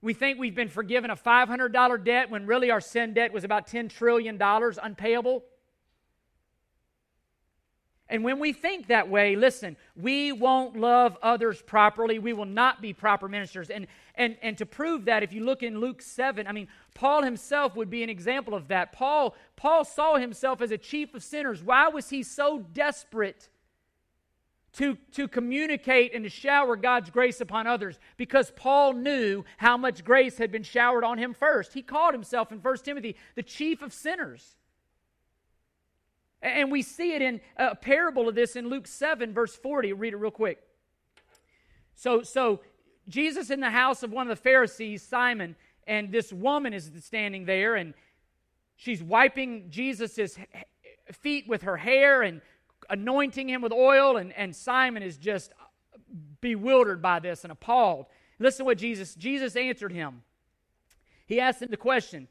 [0.03, 3.67] We think we've been forgiven a $500 debt when really our sin debt was about
[3.67, 5.45] $10 trillion unpayable.
[8.09, 12.19] And when we think that way, listen, we won't love others properly.
[12.19, 13.71] We will not be proper ministers.
[13.71, 17.23] And, and, and to prove that, if you look in Luke 7, I mean, Paul
[17.23, 18.93] himself would be an example of that.
[18.93, 21.63] Paul, Paul saw himself as a chief of sinners.
[21.63, 23.49] Why was he so desperate
[24.75, 27.99] to, to communicate and to shower God's grace upon others?
[28.19, 31.73] Because Paul knew how much grace had been showered on him first.
[31.73, 34.57] He called himself in 1 Timothy the chief of sinners.
[36.45, 39.95] And we see it in a parable of this in Luke 7, verse 40.
[39.95, 40.63] Read it real quick.
[41.95, 42.61] So, so
[43.09, 47.47] Jesus in the house of one of the Pharisees, Simon, and this woman is standing
[47.47, 47.95] there, and
[48.77, 50.39] she's wiping Jesus'
[51.13, 52.43] feet with her hair and
[52.91, 55.51] anointing him with oil, and, and Simon is just
[56.43, 58.05] bewildered by this and appalled.
[58.39, 60.23] Listen to what Jesus, Jesus answered him.
[61.27, 62.29] He asked him the question,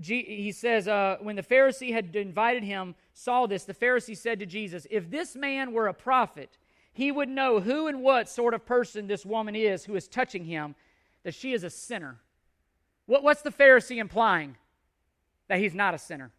[0.00, 4.46] he says, uh, when the Pharisee had invited him, saw this, the Pharisee said to
[4.46, 6.56] Jesus, If this man were a prophet,
[6.92, 10.44] he would know who and what sort of person this woman is who is touching
[10.44, 10.74] him,
[11.24, 12.18] that she is a sinner.
[13.06, 14.56] What, what's the Pharisee implying?
[15.48, 16.30] That he's not a sinner.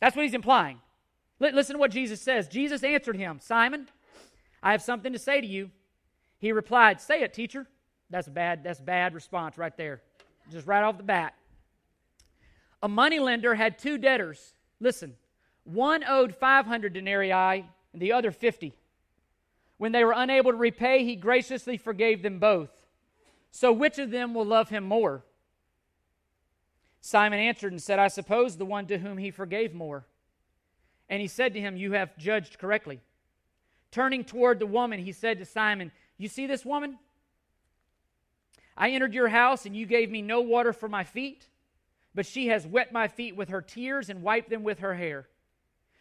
[0.00, 0.80] That's what he's implying.
[1.40, 2.48] L- listen to what Jesus says.
[2.48, 3.88] Jesus answered him, Simon,
[4.62, 5.70] I have something to say to you.
[6.38, 7.66] He replied, Say it, teacher.
[8.10, 8.62] That's bad.
[8.64, 10.02] That's bad response right there.
[10.50, 11.34] Just right off the bat.
[12.82, 14.54] A moneylender had two debtors.
[14.80, 15.14] Listen,
[15.64, 17.32] one owed 500 denarii
[17.92, 18.74] and the other 50.
[19.76, 22.70] When they were unable to repay, he graciously forgave them both.
[23.50, 25.24] So which of them will love him more?
[27.00, 30.06] Simon answered and said, I suppose the one to whom he forgave more.
[31.08, 33.00] And he said to him, You have judged correctly.
[33.90, 36.98] Turning toward the woman, he said to Simon, You see this woman?
[38.78, 41.48] I entered your house, and you gave me no water for my feet,
[42.14, 45.28] but she has wet my feet with her tears and wiped them with her hair.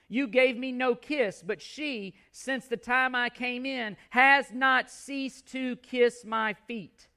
[0.07, 4.91] You gave me no kiss, but she, since the time I came in, has not
[4.91, 7.07] ceased to kiss my feet.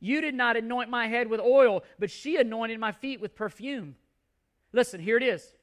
[0.00, 3.94] You did not anoint my head with oil, but she anointed my feet with perfume.
[4.72, 5.54] Listen, here it is.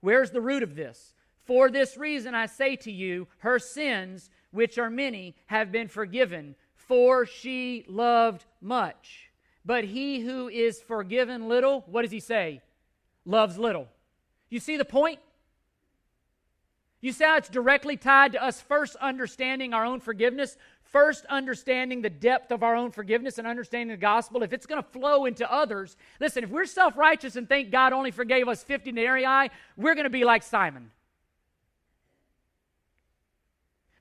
[0.00, 1.14] Where's the root of this?
[1.44, 6.56] For this reason I say to you, her sins, which are many, have been forgiven
[6.86, 9.30] for she loved much.
[9.64, 12.60] But he who is forgiven little, what does he say?
[13.24, 13.88] Loves little.
[14.50, 15.18] You see the point?
[17.00, 22.00] You see how it's directly tied to us first understanding our own forgiveness, first understanding
[22.00, 24.42] the depth of our own forgiveness and understanding the gospel.
[24.42, 27.92] If it's going to flow into others, listen, if we're self righteous and think God
[27.92, 30.90] only forgave us 50 denarii, we're going to be like Simon.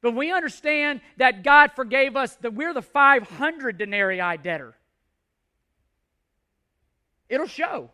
[0.04, 4.76] But we understand that God forgave us, that we're the 500 denarii debtor.
[7.30, 7.89] It'll show.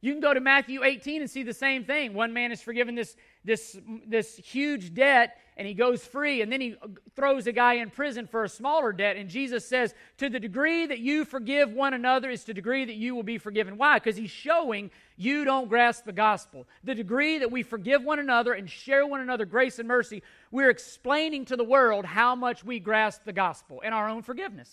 [0.00, 2.12] You can go to Matthew 18 and see the same thing.
[2.12, 6.60] One man is forgiven this, this, this huge debt, and he goes free, and then
[6.60, 6.74] he
[7.14, 9.16] throws a guy in prison for a smaller debt.
[9.16, 12.84] And Jesus says, To the degree that you forgive one another is to the degree
[12.84, 13.78] that you will be forgiven.
[13.78, 13.98] Why?
[13.98, 16.66] Because he's showing you don't grasp the gospel.
[16.84, 20.70] The degree that we forgive one another and share one another grace and mercy, we're
[20.70, 24.70] explaining to the world how much we grasp the gospel and our own forgiveness.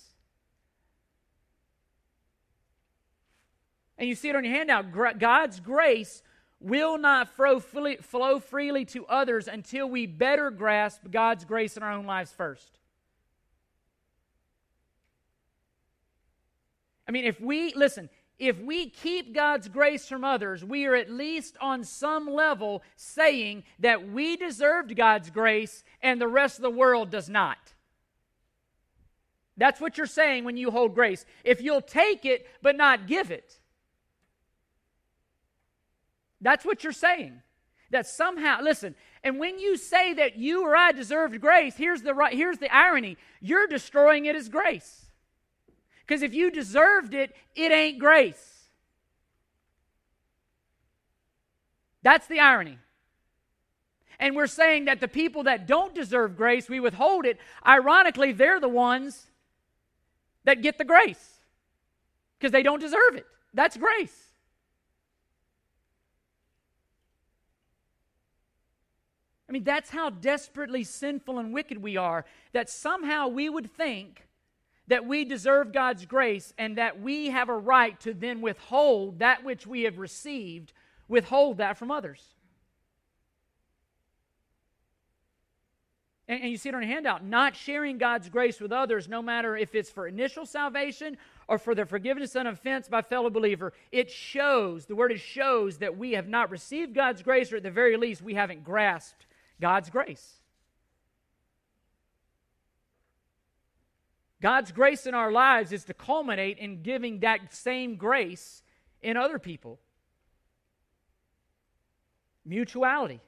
[3.97, 6.23] And you see it on your handout God's grace
[6.63, 12.05] will not flow freely, to others until we better grasp God's grace in our own
[12.05, 12.79] lives first.
[17.07, 18.09] I mean, if we, listen,
[18.39, 23.63] if we keep God's grace from others, we are at least on some level saying
[23.79, 27.73] that we deserved God's grace and the rest of the world does not.
[29.55, 31.25] That's what you're saying when you hold grace.
[31.43, 33.59] If you'll take it but not give it,
[36.43, 37.41] that's what you're saying.
[37.89, 42.13] That somehow, listen, and when you say that you or I deserved grace, here's the,
[42.13, 45.05] right, here's the irony you're destroying it as grace.
[46.05, 48.67] Because if you deserved it, it ain't grace.
[52.01, 52.77] That's the irony.
[54.19, 57.39] And we're saying that the people that don't deserve grace, we withhold it.
[57.65, 59.27] Ironically, they're the ones
[60.43, 61.37] that get the grace
[62.37, 63.25] because they don't deserve it.
[63.53, 64.32] That's grace.
[69.53, 74.27] I mean, that's how desperately sinful and wicked we are that somehow we would think
[74.87, 79.43] that we deserve God's grace and that we have a right to then withhold that
[79.43, 80.73] which we have received,
[81.07, 82.33] withhold that from others.
[86.27, 87.23] And, and, you see it on a handout.
[87.23, 91.15] Not sharing God's grace with others, no matter if it's for initial salvation
[91.47, 95.77] or for the forgiveness and offense by fellow believer, it shows, the word is shows
[95.77, 99.27] that we have not received God's grace, or at the very least, we haven't grasped
[99.63, 100.41] God's grace.
[104.41, 108.61] God's grace in our lives is to culminate in giving that same grace
[109.01, 109.79] in other people.
[112.43, 113.21] Mutuality.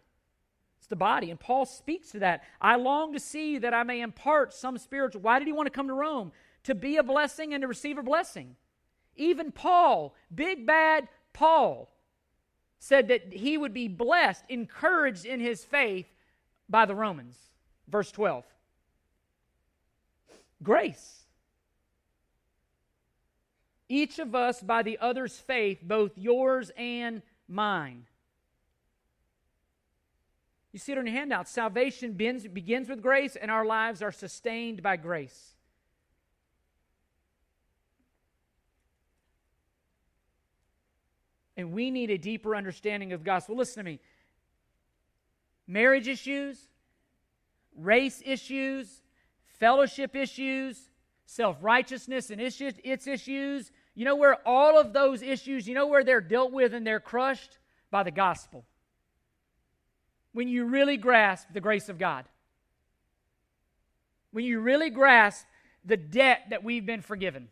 [0.78, 1.32] It's the body.
[1.32, 2.44] And Paul speaks to that.
[2.60, 5.22] I long to see that I may impart some spiritual.
[5.22, 6.34] Why did he want to come to Rome?
[6.66, 8.58] To be a blessing and to receive a blessing.
[9.16, 11.96] Even Paul, big bad Paul,
[12.78, 16.08] said that he would be blessed, encouraged in his faith
[16.70, 17.38] by the Romans.
[17.88, 18.44] Verse 12.
[20.64, 21.26] Grace.
[23.88, 28.08] Each of us by the other's faith, both yours and mine.
[30.72, 31.48] You see it on your handout.
[31.48, 35.54] Salvation begins with grace, and our lives are sustained by grace.
[41.56, 43.56] And we need a deeper understanding of gospel.
[43.56, 44.00] Listen to me.
[45.68, 46.58] Marriage issues,
[47.76, 49.02] race issues,
[49.60, 50.90] fellowship issues,
[51.26, 53.72] self righteousness and its issues.
[53.96, 57.00] You know where all of those issues, you know where they're dealt with and they're
[57.00, 57.58] crushed?
[57.92, 58.66] By the gospel.
[60.34, 62.26] When you really grasp the grace of God.
[64.32, 65.46] When you really grasp
[65.86, 67.48] the debt that we've been forgiven.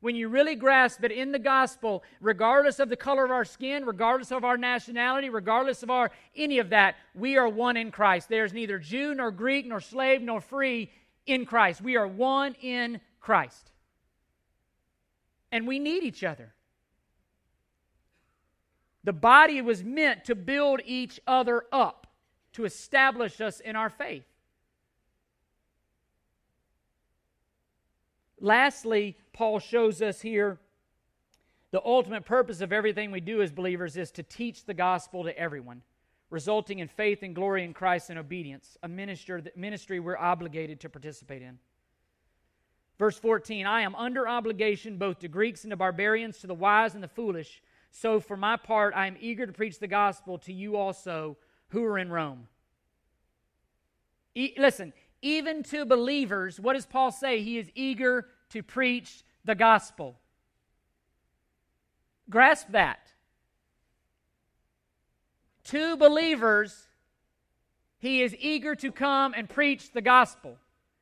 [0.00, 3.84] When you really grasp that in the gospel, regardless of the color of our skin,
[3.84, 8.28] regardless of our nationality, regardless of our any of that, we are one in Christ.
[8.28, 10.92] There's neither Jew nor Greek nor slave nor free
[11.26, 11.80] in Christ.
[11.80, 13.72] We are one in Christ.
[15.50, 16.54] And we need each other.
[19.02, 22.06] The body was meant to build each other up,
[22.52, 24.24] to establish us in our faith.
[28.40, 30.58] Lastly, Paul shows us here
[31.70, 35.38] the ultimate purpose of everything we do as believers is to teach the gospel to
[35.38, 35.82] everyone,
[36.30, 41.42] resulting in faith and glory in Christ and obedience, a ministry we're obligated to participate
[41.42, 41.58] in.
[42.98, 46.94] Verse 14 I am under obligation both to Greeks and to barbarians, to the wise
[46.94, 47.62] and the foolish.
[47.90, 51.36] So, for my part, I am eager to preach the gospel to you also
[51.68, 52.48] who are in Rome.
[54.34, 54.92] E- listen,
[55.22, 57.42] even to believers, what does Paul say?
[57.42, 60.18] He is eager to preach the gospel.
[62.30, 63.12] Grasp that.
[65.64, 66.88] To believers,
[67.98, 70.56] he is eager to come and preach the gospel.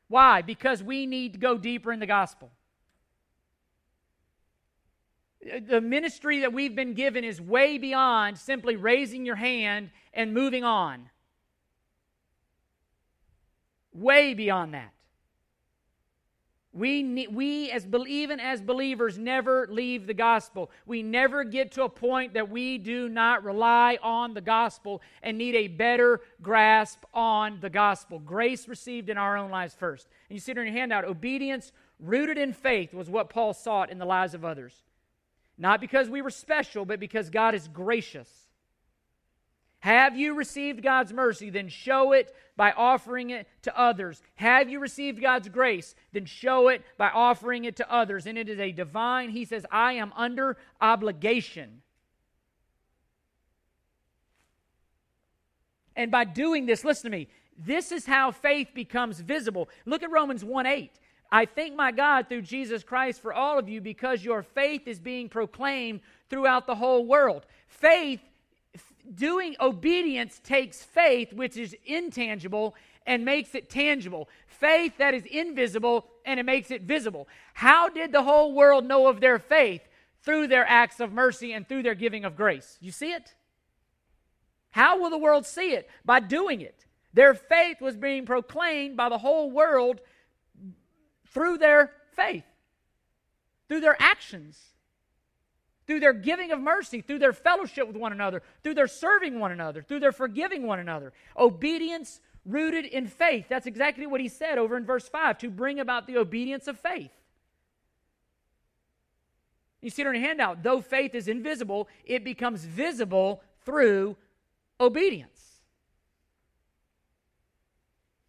[0.09, 0.43] Why?
[0.43, 2.51] Because we need to go deeper in the gospel.
[5.69, 10.65] The ministry that we've been given is way beyond simply raising your hand and moving
[10.65, 11.11] on.
[13.97, 14.93] Way beyond that.
[16.75, 20.71] We, we as even as believers never leave the gospel.
[20.85, 25.39] We never get to a point that we do not rely on the gospel and
[25.39, 28.19] need a better grasp on the gospel.
[28.19, 30.07] Grace received in our own lives first.
[30.29, 31.07] And you see it in your handout.
[31.07, 34.83] Obedience rooted in faith was what Paul sought in the lives of others.
[35.57, 38.46] Not because we were special, but because God is gracious.
[39.87, 41.49] Have you received God's mercy?
[41.49, 44.21] Then show it by offering it to others.
[44.35, 45.95] Have you received God's grace?
[46.13, 48.27] Then show it by offering it to others.
[48.27, 51.83] And it is a divine, he says, I am under obligation.
[55.95, 59.69] And by doing this, listen to me, this is how faith becomes visible.
[59.85, 60.91] Look at Romans 1 8.
[61.31, 64.99] I thank my God through Jesus Christ for all of you because your faith is
[64.99, 67.47] being proclaimed throughout the whole world.
[67.69, 68.21] Faith
[69.15, 72.75] doing obedience takes faith, which is intangible,
[73.07, 74.29] and makes it tangible.
[74.47, 77.29] Faith that is invisible, and it makes it visible.
[77.55, 79.83] How did the whole world know of their faith?
[80.23, 82.79] Through their acts of mercy and through their giving of grace.
[82.81, 83.35] You see it?
[84.71, 85.89] How will the world see it?
[86.05, 86.85] By doing it.
[87.15, 90.01] Their faith was being proclaimed by the whole world
[91.29, 92.45] through their faith,
[93.69, 94.76] through their actions
[95.87, 99.53] through their giving of mercy, through their fellowship with one another, through their serving one
[99.53, 101.13] another, through their forgiving one another.
[101.37, 103.47] Obedience rooted in faith.
[103.49, 106.79] That's exactly what he said over in verse 5 to bring about the obedience of
[106.79, 107.11] faith.
[109.81, 110.63] You see it on your handout.
[110.63, 114.17] Though faith is invisible, it becomes visible through
[114.81, 115.61] obedience.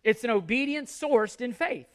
[0.03, 1.87] It's an obedience sourced in faith.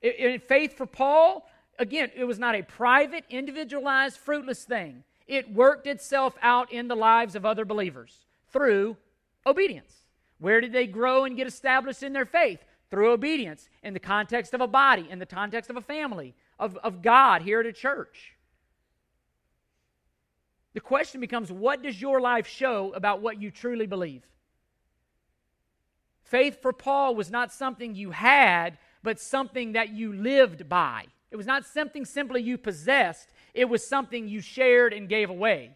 [0.00, 1.46] In faith for Paul,
[1.78, 5.04] again, it was not a private, individualized, fruitless thing.
[5.26, 8.96] It worked itself out in the lives of other believers through
[9.46, 9.92] obedience.
[10.38, 12.60] Where did they grow and get established in their faith?
[12.90, 16.76] Through obedience, in the context of a body, in the context of a family, of,
[16.78, 18.34] of God here at a church.
[20.74, 24.24] The question becomes what does your life show about what you truly believe?
[26.22, 31.06] Faith for Paul was not something you had, but something that you lived by.
[31.32, 35.74] It was not something simply you possessed, it was something you shared and gave away.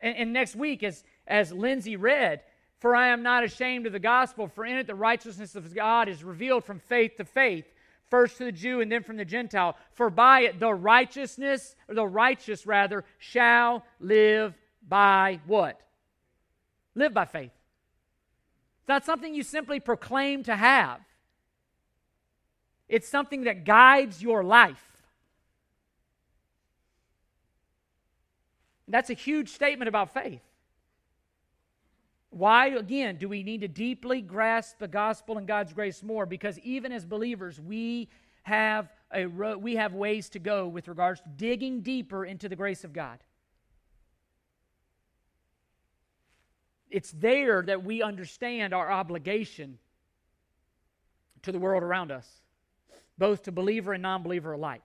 [0.00, 2.40] And, and next week, as, as Lindsay read,
[2.80, 6.08] for I am not ashamed of the gospel, for in it the righteousness of God
[6.08, 7.66] is revealed from faith to faith,
[8.08, 9.76] first to the Jew and then from the Gentile.
[9.92, 14.54] For by it the righteousness, or the righteous rather, shall live
[14.86, 15.80] by what?
[16.96, 17.52] Live by faith.
[18.80, 21.00] It's not something you simply proclaim to have.
[22.90, 24.84] It's something that guides your life.
[28.88, 30.42] That's a huge statement about faith.
[32.30, 36.26] Why, again, do we need to deeply grasp the gospel and God's grace more?
[36.26, 38.08] Because even as believers, we
[38.42, 42.56] have a ro- we have ways to go with regards to digging deeper into the
[42.56, 43.20] grace of God.
[46.90, 49.78] It's there that we understand our obligation
[51.42, 52.28] to the world around us,
[53.20, 54.82] both to believer and non believer alike.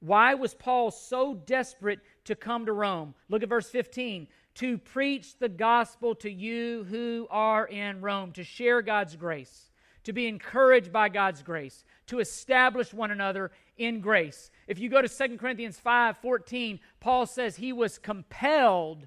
[0.00, 3.14] Why was Paul so desperate to come to Rome?
[3.30, 4.26] Look at verse 15.
[4.56, 9.70] To preach the gospel to you who are in Rome, to share God's grace,
[10.04, 14.50] to be encouraged by God's grace, to establish one another in grace.
[14.66, 19.06] If you go to 2 Corinthians 5 14, Paul says he was compelled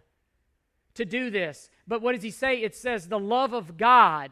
[0.94, 1.70] to do this.
[1.88, 2.62] But what does he say?
[2.62, 4.32] It says the love of God,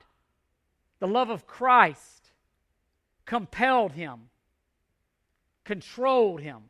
[1.00, 2.21] the love of Christ,
[3.32, 4.24] compelled him,
[5.64, 6.64] controlled him.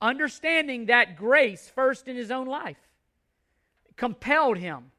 [0.00, 2.78] Understanding that grace first in his own life
[3.96, 4.92] compelled him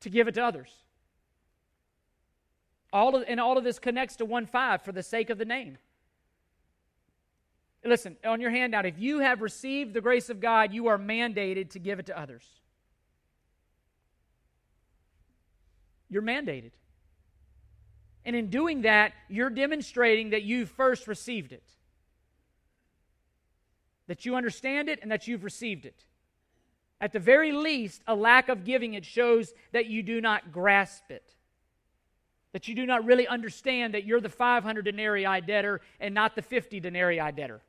[0.00, 0.68] to give it to others.
[2.92, 5.46] All of, and all of this connects to 1 5 for the sake of the
[5.46, 5.78] name.
[7.82, 11.70] Listen, on your handout, if you have received the grace of God, you are mandated
[11.70, 12.44] to give it to others.
[16.10, 16.72] You're mandated.
[18.26, 21.62] And in doing that, you're demonstrating that you first received it,
[24.08, 26.04] that you understand it, and that you've received it.
[27.00, 31.08] At the very least, a lack of giving it shows that you do not grasp
[31.10, 31.34] it,
[32.52, 36.42] that you do not really understand that you're the 500 denarii debtor and not the
[36.42, 37.62] 50 denarii debtor.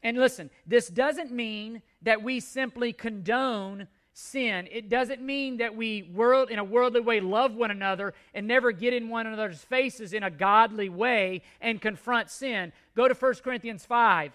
[0.00, 4.68] And listen, this doesn't mean that we simply condone sin.
[4.70, 8.70] It doesn't mean that we world in a worldly way love one another and never
[8.70, 12.72] get in one another's faces in a godly way and confront sin.
[12.94, 14.32] Go to 1 Corinthians 5.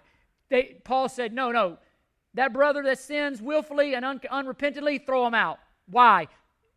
[0.50, 1.78] They, Paul said, "No, no.
[2.34, 5.60] That brother that sins willfully and un- unrepentantly, throw him out.
[5.88, 6.28] Why?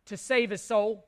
[0.05, 1.05] To save his soul."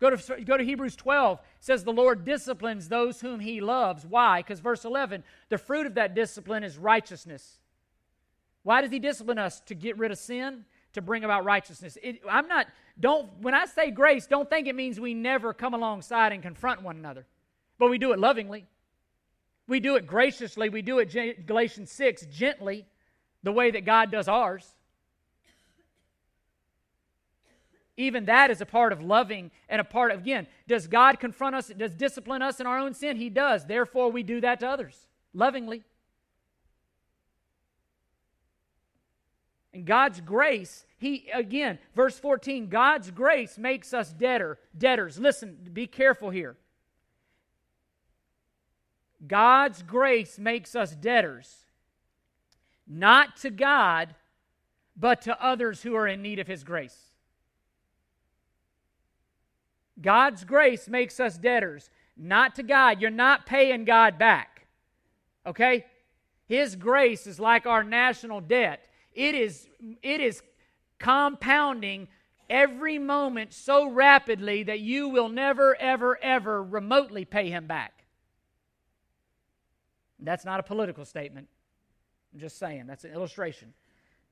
[0.00, 1.38] Go to, go to Hebrews 12.
[1.38, 4.04] It says the Lord disciplines those whom he loves.
[4.04, 4.40] Why?
[4.40, 7.58] Because verse 11, the fruit of that discipline is righteousness.
[8.64, 9.60] Why does he discipline us?
[9.66, 11.96] To get rid of sin, to bring about righteousness.
[12.02, 12.66] It, I'm not,
[12.98, 16.82] don't, when I say grace, don't think it means we never come alongside and confront
[16.82, 17.26] one another.
[17.78, 18.66] But we do it lovingly.
[19.68, 20.68] We do it graciously.
[20.68, 22.86] We do it, Galatians 6, gently,
[23.42, 24.74] the way that God does ours.
[27.96, 31.54] Even that is a part of loving and a part of, again, does God confront
[31.54, 33.16] us, does discipline us in our own sin?
[33.16, 33.66] He does.
[33.66, 35.82] Therefore, we do that to others lovingly.
[39.74, 45.18] And God's grace, he again, verse 14, God's grace makes us debtor, debtors.
[45.18, 46.56] Listen, be careful here.
[49.26, 51.64] God's grace makes us debtors,
[52.86, 54.14] not to God,
[54.96, 57.10] but to others who are in need of his grace.
[60.00, 63.00] God's grace makes us debtors, not to God.
[63.00, 64.66] You're not paying God back.
[65.46, 65.86] Okay?
[66.46, 68.84] His grace is like our national debt.
[69.14, 69.66] It is,
[70.02, 70.42] it is
[70.98, 72.08] compounding
[72.50, 78.04] every moment so rapidly that you will never, ever, ever remotely pay him back.
[80.18, 81.48] That's not a political statement.
[82.32, 83.72] I'm just saying, that's an illustration.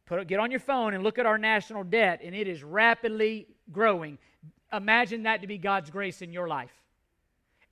[0.07, 3.47] Put, get on your phone and look at our national debt, and it is rapidly
[3.71, 4.19] growing.
[4.73, 6.73] Imagine that to be God's grace in your life.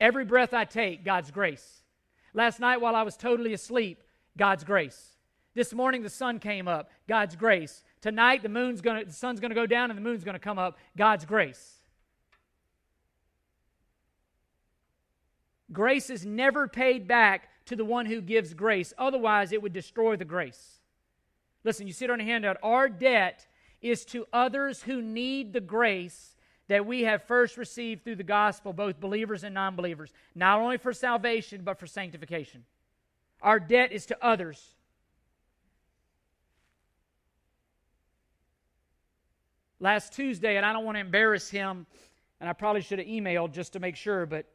[0.01, 1.83] Every breath I take, God's grace.
[2.33, 4.03] Last night, while I was totally asleep,
[4.37, 5.10] God's grace.
[5.55, 7.83] This morning the sun came up, God's grace.
[8.01, 10.39] Tonight the moon's going the sun's going to go down and the moon's going to
[10.39, 11.81] come up, God's grace.
[15.73, 18.93] Grace is never paid back to the one who gives grace.
[18.99, 20.81] Otherwise, it would destroy the grace.
[21.63, 22.57] Listen, you see it on a handout.
[22.63, 23.47] Our debt
[23.81, 26.35] is to others who need the grace
[26.69, 30.79] that we have first received through the gospel, both believers and non believers, not only
[30.79, 32.65] for salvation, but for sanctification.
[33.43, 34.75] Our debt is to others.
[39.81, 41.87] Last Tuesday, and I don't want to embarrass him,
[42.41, 44.47] and I probably should have emailed just to make sure, but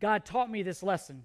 [0.00, 1.24] God taught me this lesson.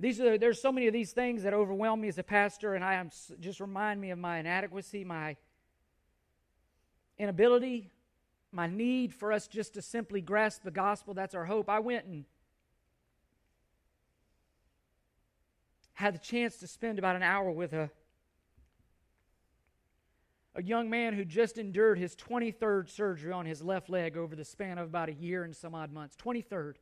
[0.00, 2.84] these are there's so many of these things that overwhelm me as a pastor, and
[2.84, 3.10] I am
[3.40, 5.36] just remind me of my inadequacy, my
[7.16, 7.90] inability,
[8.50, 11.14] my need for us just to simply grasp the gospel.
[11.14, 11.68] That's our hope.
[11.68, 12.24] I went and
[15.98, 17.90] had the chance to spend about an hour with a,
[20.54, 24.44] a young man who just endured his 23rd surgery on his left leg over the
[24.44, 26.14] span of about a year and some odd months.
[26.14, 26.74] 23rd.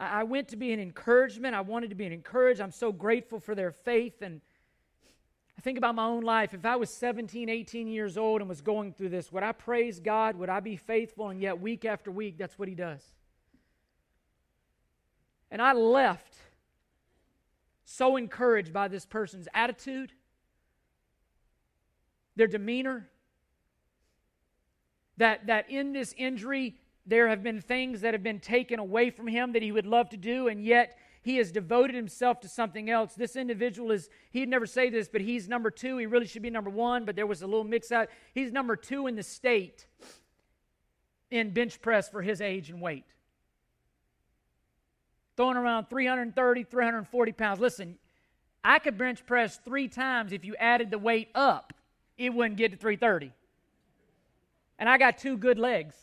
[0.00, 1.54] I went to be an encouragement.
[1.54, 2.60] I wanted to be an encouraged.
[2.60, 4.20] I'm so grateful for their faith.
[4.20, 4.40] And
[5.56, 6.54] I think about my own life.
[6.54, 10.00] If I was 17, 18 years old and was going through this, would I praise
[10.00, 10.34] God?
[10.34, 11.28] Would I be faithful?
[11.28, 13.14] And yet, week after week, that's what He does.
[15.52, 16.34] And I left
[17.84, 20.10] so encouraged by this person's attitude,
[22.36, 23.10] their demeanor,
[25.18, 29.26] that, that in this injury, there have been things that have been taken away from
[29.26, 32.88] him that he would love to do, and yet he has devoted himself to something
[32.88, 33.12] else.
[33.12, 35.98] This individual is, he'd never say this, but he's number two.
[35.98, 38.08] He really should be number one, but there was a little mix up.
[38.32, 39.86] He's number two in the state
[41.30, 43.04] in bench press for his age and weight.
[45.42, 47.58] Throwing around 330, 340 pounds.
[47.58, 47.98] Listen,
[48.62, 51.72] I could bench press three times if you added the weight up,
[52.16, 53.32] it wouldn't get to 330.
[54.78, 55.96] And I got two good legs.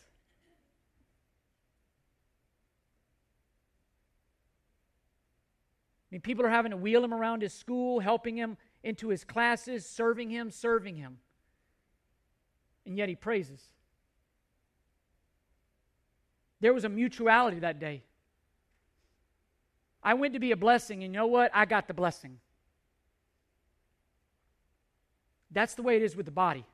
[6.04, 9.24] I mean, people are having to wheel him around his school, helping him into his
[9.24, 11.18] classes, serving him, serving him.
[12.86, 13.64] And yet he praises.
[16.60, 18.04] There was a mutuality that day.
[20.04, 21.52] I went to be a blessing, and you know what?
[21.54, 22.40] I got the blessing.
[25.52, 26.66] That's the way it is with the body.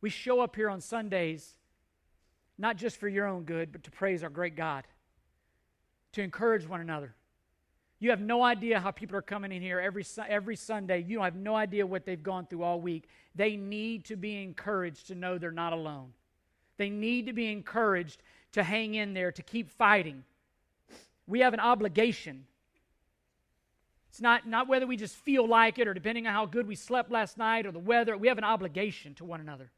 [0.00, 1.54] We show up here on Sundays
[2.58, 4.84] not just for your own good, but to praise our great God,
[6.12, 7.14] to encourage one another.
[7.98, 11.04] You have no idea how people are coming in here every, every Sunday.
[11.06, 13.08] You have no idea what they've gone through all week.
[13.34, 16.12] They need to be encouraged to know they're not alone.
[16.76, 20.24] They need to be encouraged to hang in there, to keep fighting.
[21.26, 22.46] We have an obligation.
[24.10, 26.76] It's not, not whether we just feel like it or depending on how good we
[26.76, 28.16] slept last night or the weather.
[28.16, 29.72] We have an obligation to one another.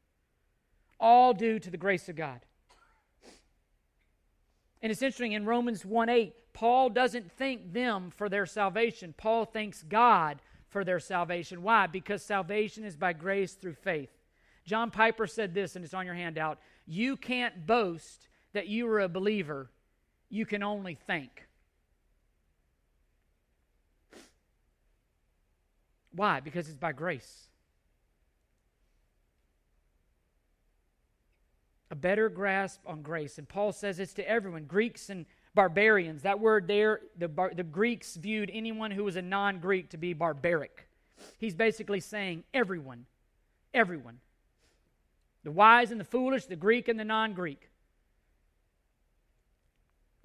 [0.99, 2.41] All due to the grace of God.
[4.81, 9.13] And it's interesting in Romans 1 8, Paul doesn't thank them for their salvation.
[9.17, 10.39] Paul thanks God
[10.69, 11.63] for their salvation.
[11.63, 11.87] Why?
[11.87, 14.09] Because salvation is by grace through faith.
[14.65, 18.99] John Piper said this, and it's on your handout You can't boast that you were
[18.99, 19.69] a believer,
[20.29, 21.47] you can only think.
[26.11, 26.39] Why?
[26.39, 27.47] Because it's by grace.
[31.91, 33.37] A better grasp on grace.
[33.37, 36.23] And Paul says it's to everyone, Greeks and barbarians.
[36.23, 39.97] That word there, the, bar, the Greeks viewed anyone who was a non Greek to
[39.97, 40.87] be barbaric.
[41.37, 43.05] He's basically saying everyone,
[43.73, 44.19] everyone.
[45.43, 47.69] The wise and the foolish, the Greek and the non Greek.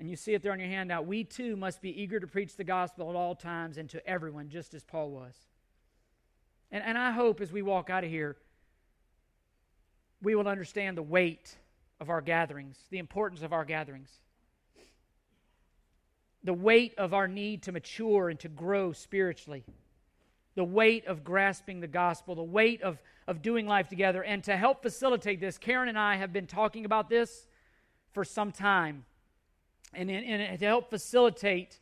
[0.02, 1.06] And you see it there on your handout.
[1.06, 4.48] We too must be eager to preach the gospel at all times and to everyone,
[4.48, 5.36] just as Paul was.
[6.72, 8.36] And, and I hope as we walk out of here,
[10.20, 11.56] we will understand the weight
[12.00, 14.10] of our gatherings, the importance of our gatherings
[16.42, 19.62] the weight of our need to mature and to grow spiritually,
[20.56, 24.24] the weight of grasping the gospel, the weight of, of doing life together.
[24.24, 27.46] And to help facilitate this, Karen and I have been talking about this
[28.10, 29.04] for some time.
[29.94, 31.78] And, and to help facilitate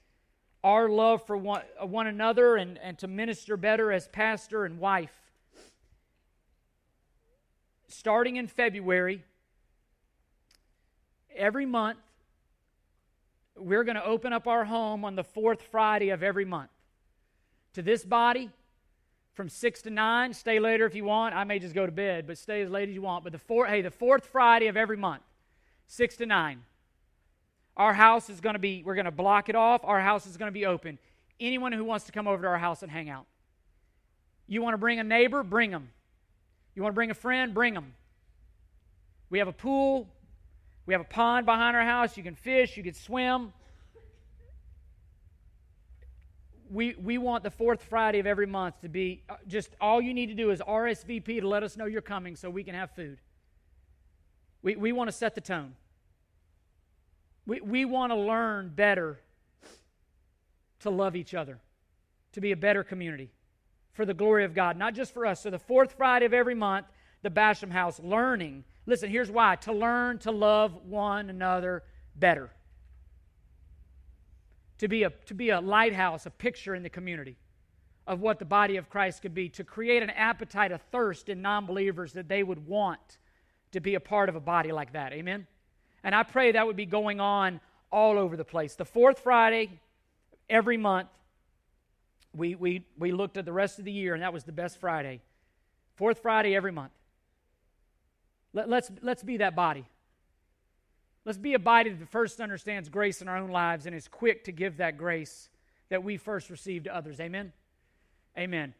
[0.64, 4.78] our love for one, uh, one another and, and to minister better as pastor and
[4.78, 5.12] wife.
[7.88, 9.24] Starting in February,
[11.34, 11.98] every month,
[13.56, 16.70] we're going to open up our home on the fourth Friday of every month.
[17.74, 18.50] To this body,
[19.40, 20.34] from 6 to 9.
[20.34, 21.34] Stay later if you want.
[21.34, 23.24] I may just go to bed, but stay as late as you want.
[23.24, 25.22] But the four, hey, the fourth Friday of every month,
[25.86, 26.62] 6 to 9.
[27.76, 29.82] Our house is going to be, we're going to block it off.
[29.84, 30.98] Our house is going to be open.
[31.38, 33.26] Anyone who wants to come over to our house and hang out.
[34.46, 35.42] You want to bring a neighbor?
[35.42, 35.90] Bring them.
[36.74, 37.54] You want to bring a friend?
[37.54, 37.94] Bring them.
[39.30, 40.08] We have a pool.
[40.86, 42.16] We have a pond behind our house.
[42.16, 43.52] You can fish, you can swim.
[46.68, 50.14] We, we want the fourth Friday of every month to be uh, just all you
[50.14, 52.90] need to do is RSVP to let us know you're coming so we can have
[52.90, 53.18] food.
[54.62, 55.74] We, we want to set the tone.
[57.46, 59.20] We, we want to learn better
[60.80, 61.58] to love each other,
[62.32, 63.30] to be a better community
[63.92, 65.42] for the glory of God, not just for us.
[65.42, 66.86] So, the fourth Friday of every month,
[67.22, 71.84] the Basham House, learning Listen, here's why to learn to love one another
[72.16, 72.50] better.
[74.78, 77.36] To be, a, to be a lighthouse, a picture in the community
[78.06, 81.42] of what the body of Christ could be, to create an appetite, a thirst in
[81.42, 83.18] non believers that they would want
[83.70, 85.12] to be a part of a body like that.
[85.12, 85.46] Amen?
[86.02, 87.60] And I pray that would be going on
[87.92, 88.74] all over the place.
[88.74, 89.80] The fourth Friday
[90.48, 91.08] every month,
[92.34, 94.78] we, we, we looked at the rest of the year, and that was the best
[94.78, 95.20] Friday.
[95.96, 96.92] Fourth Friday every month.
[98.52, 99.84] Let, let's, let's be that body.
[101.24, 104.52] Let's be abided that first understands grace in our own lives and is quick to
[104.52, 105.48] give that grace
[105.90, 107.20] that we first received to others.
[107.20, 107.52] Amen?
[108.38, 108.74] Amen.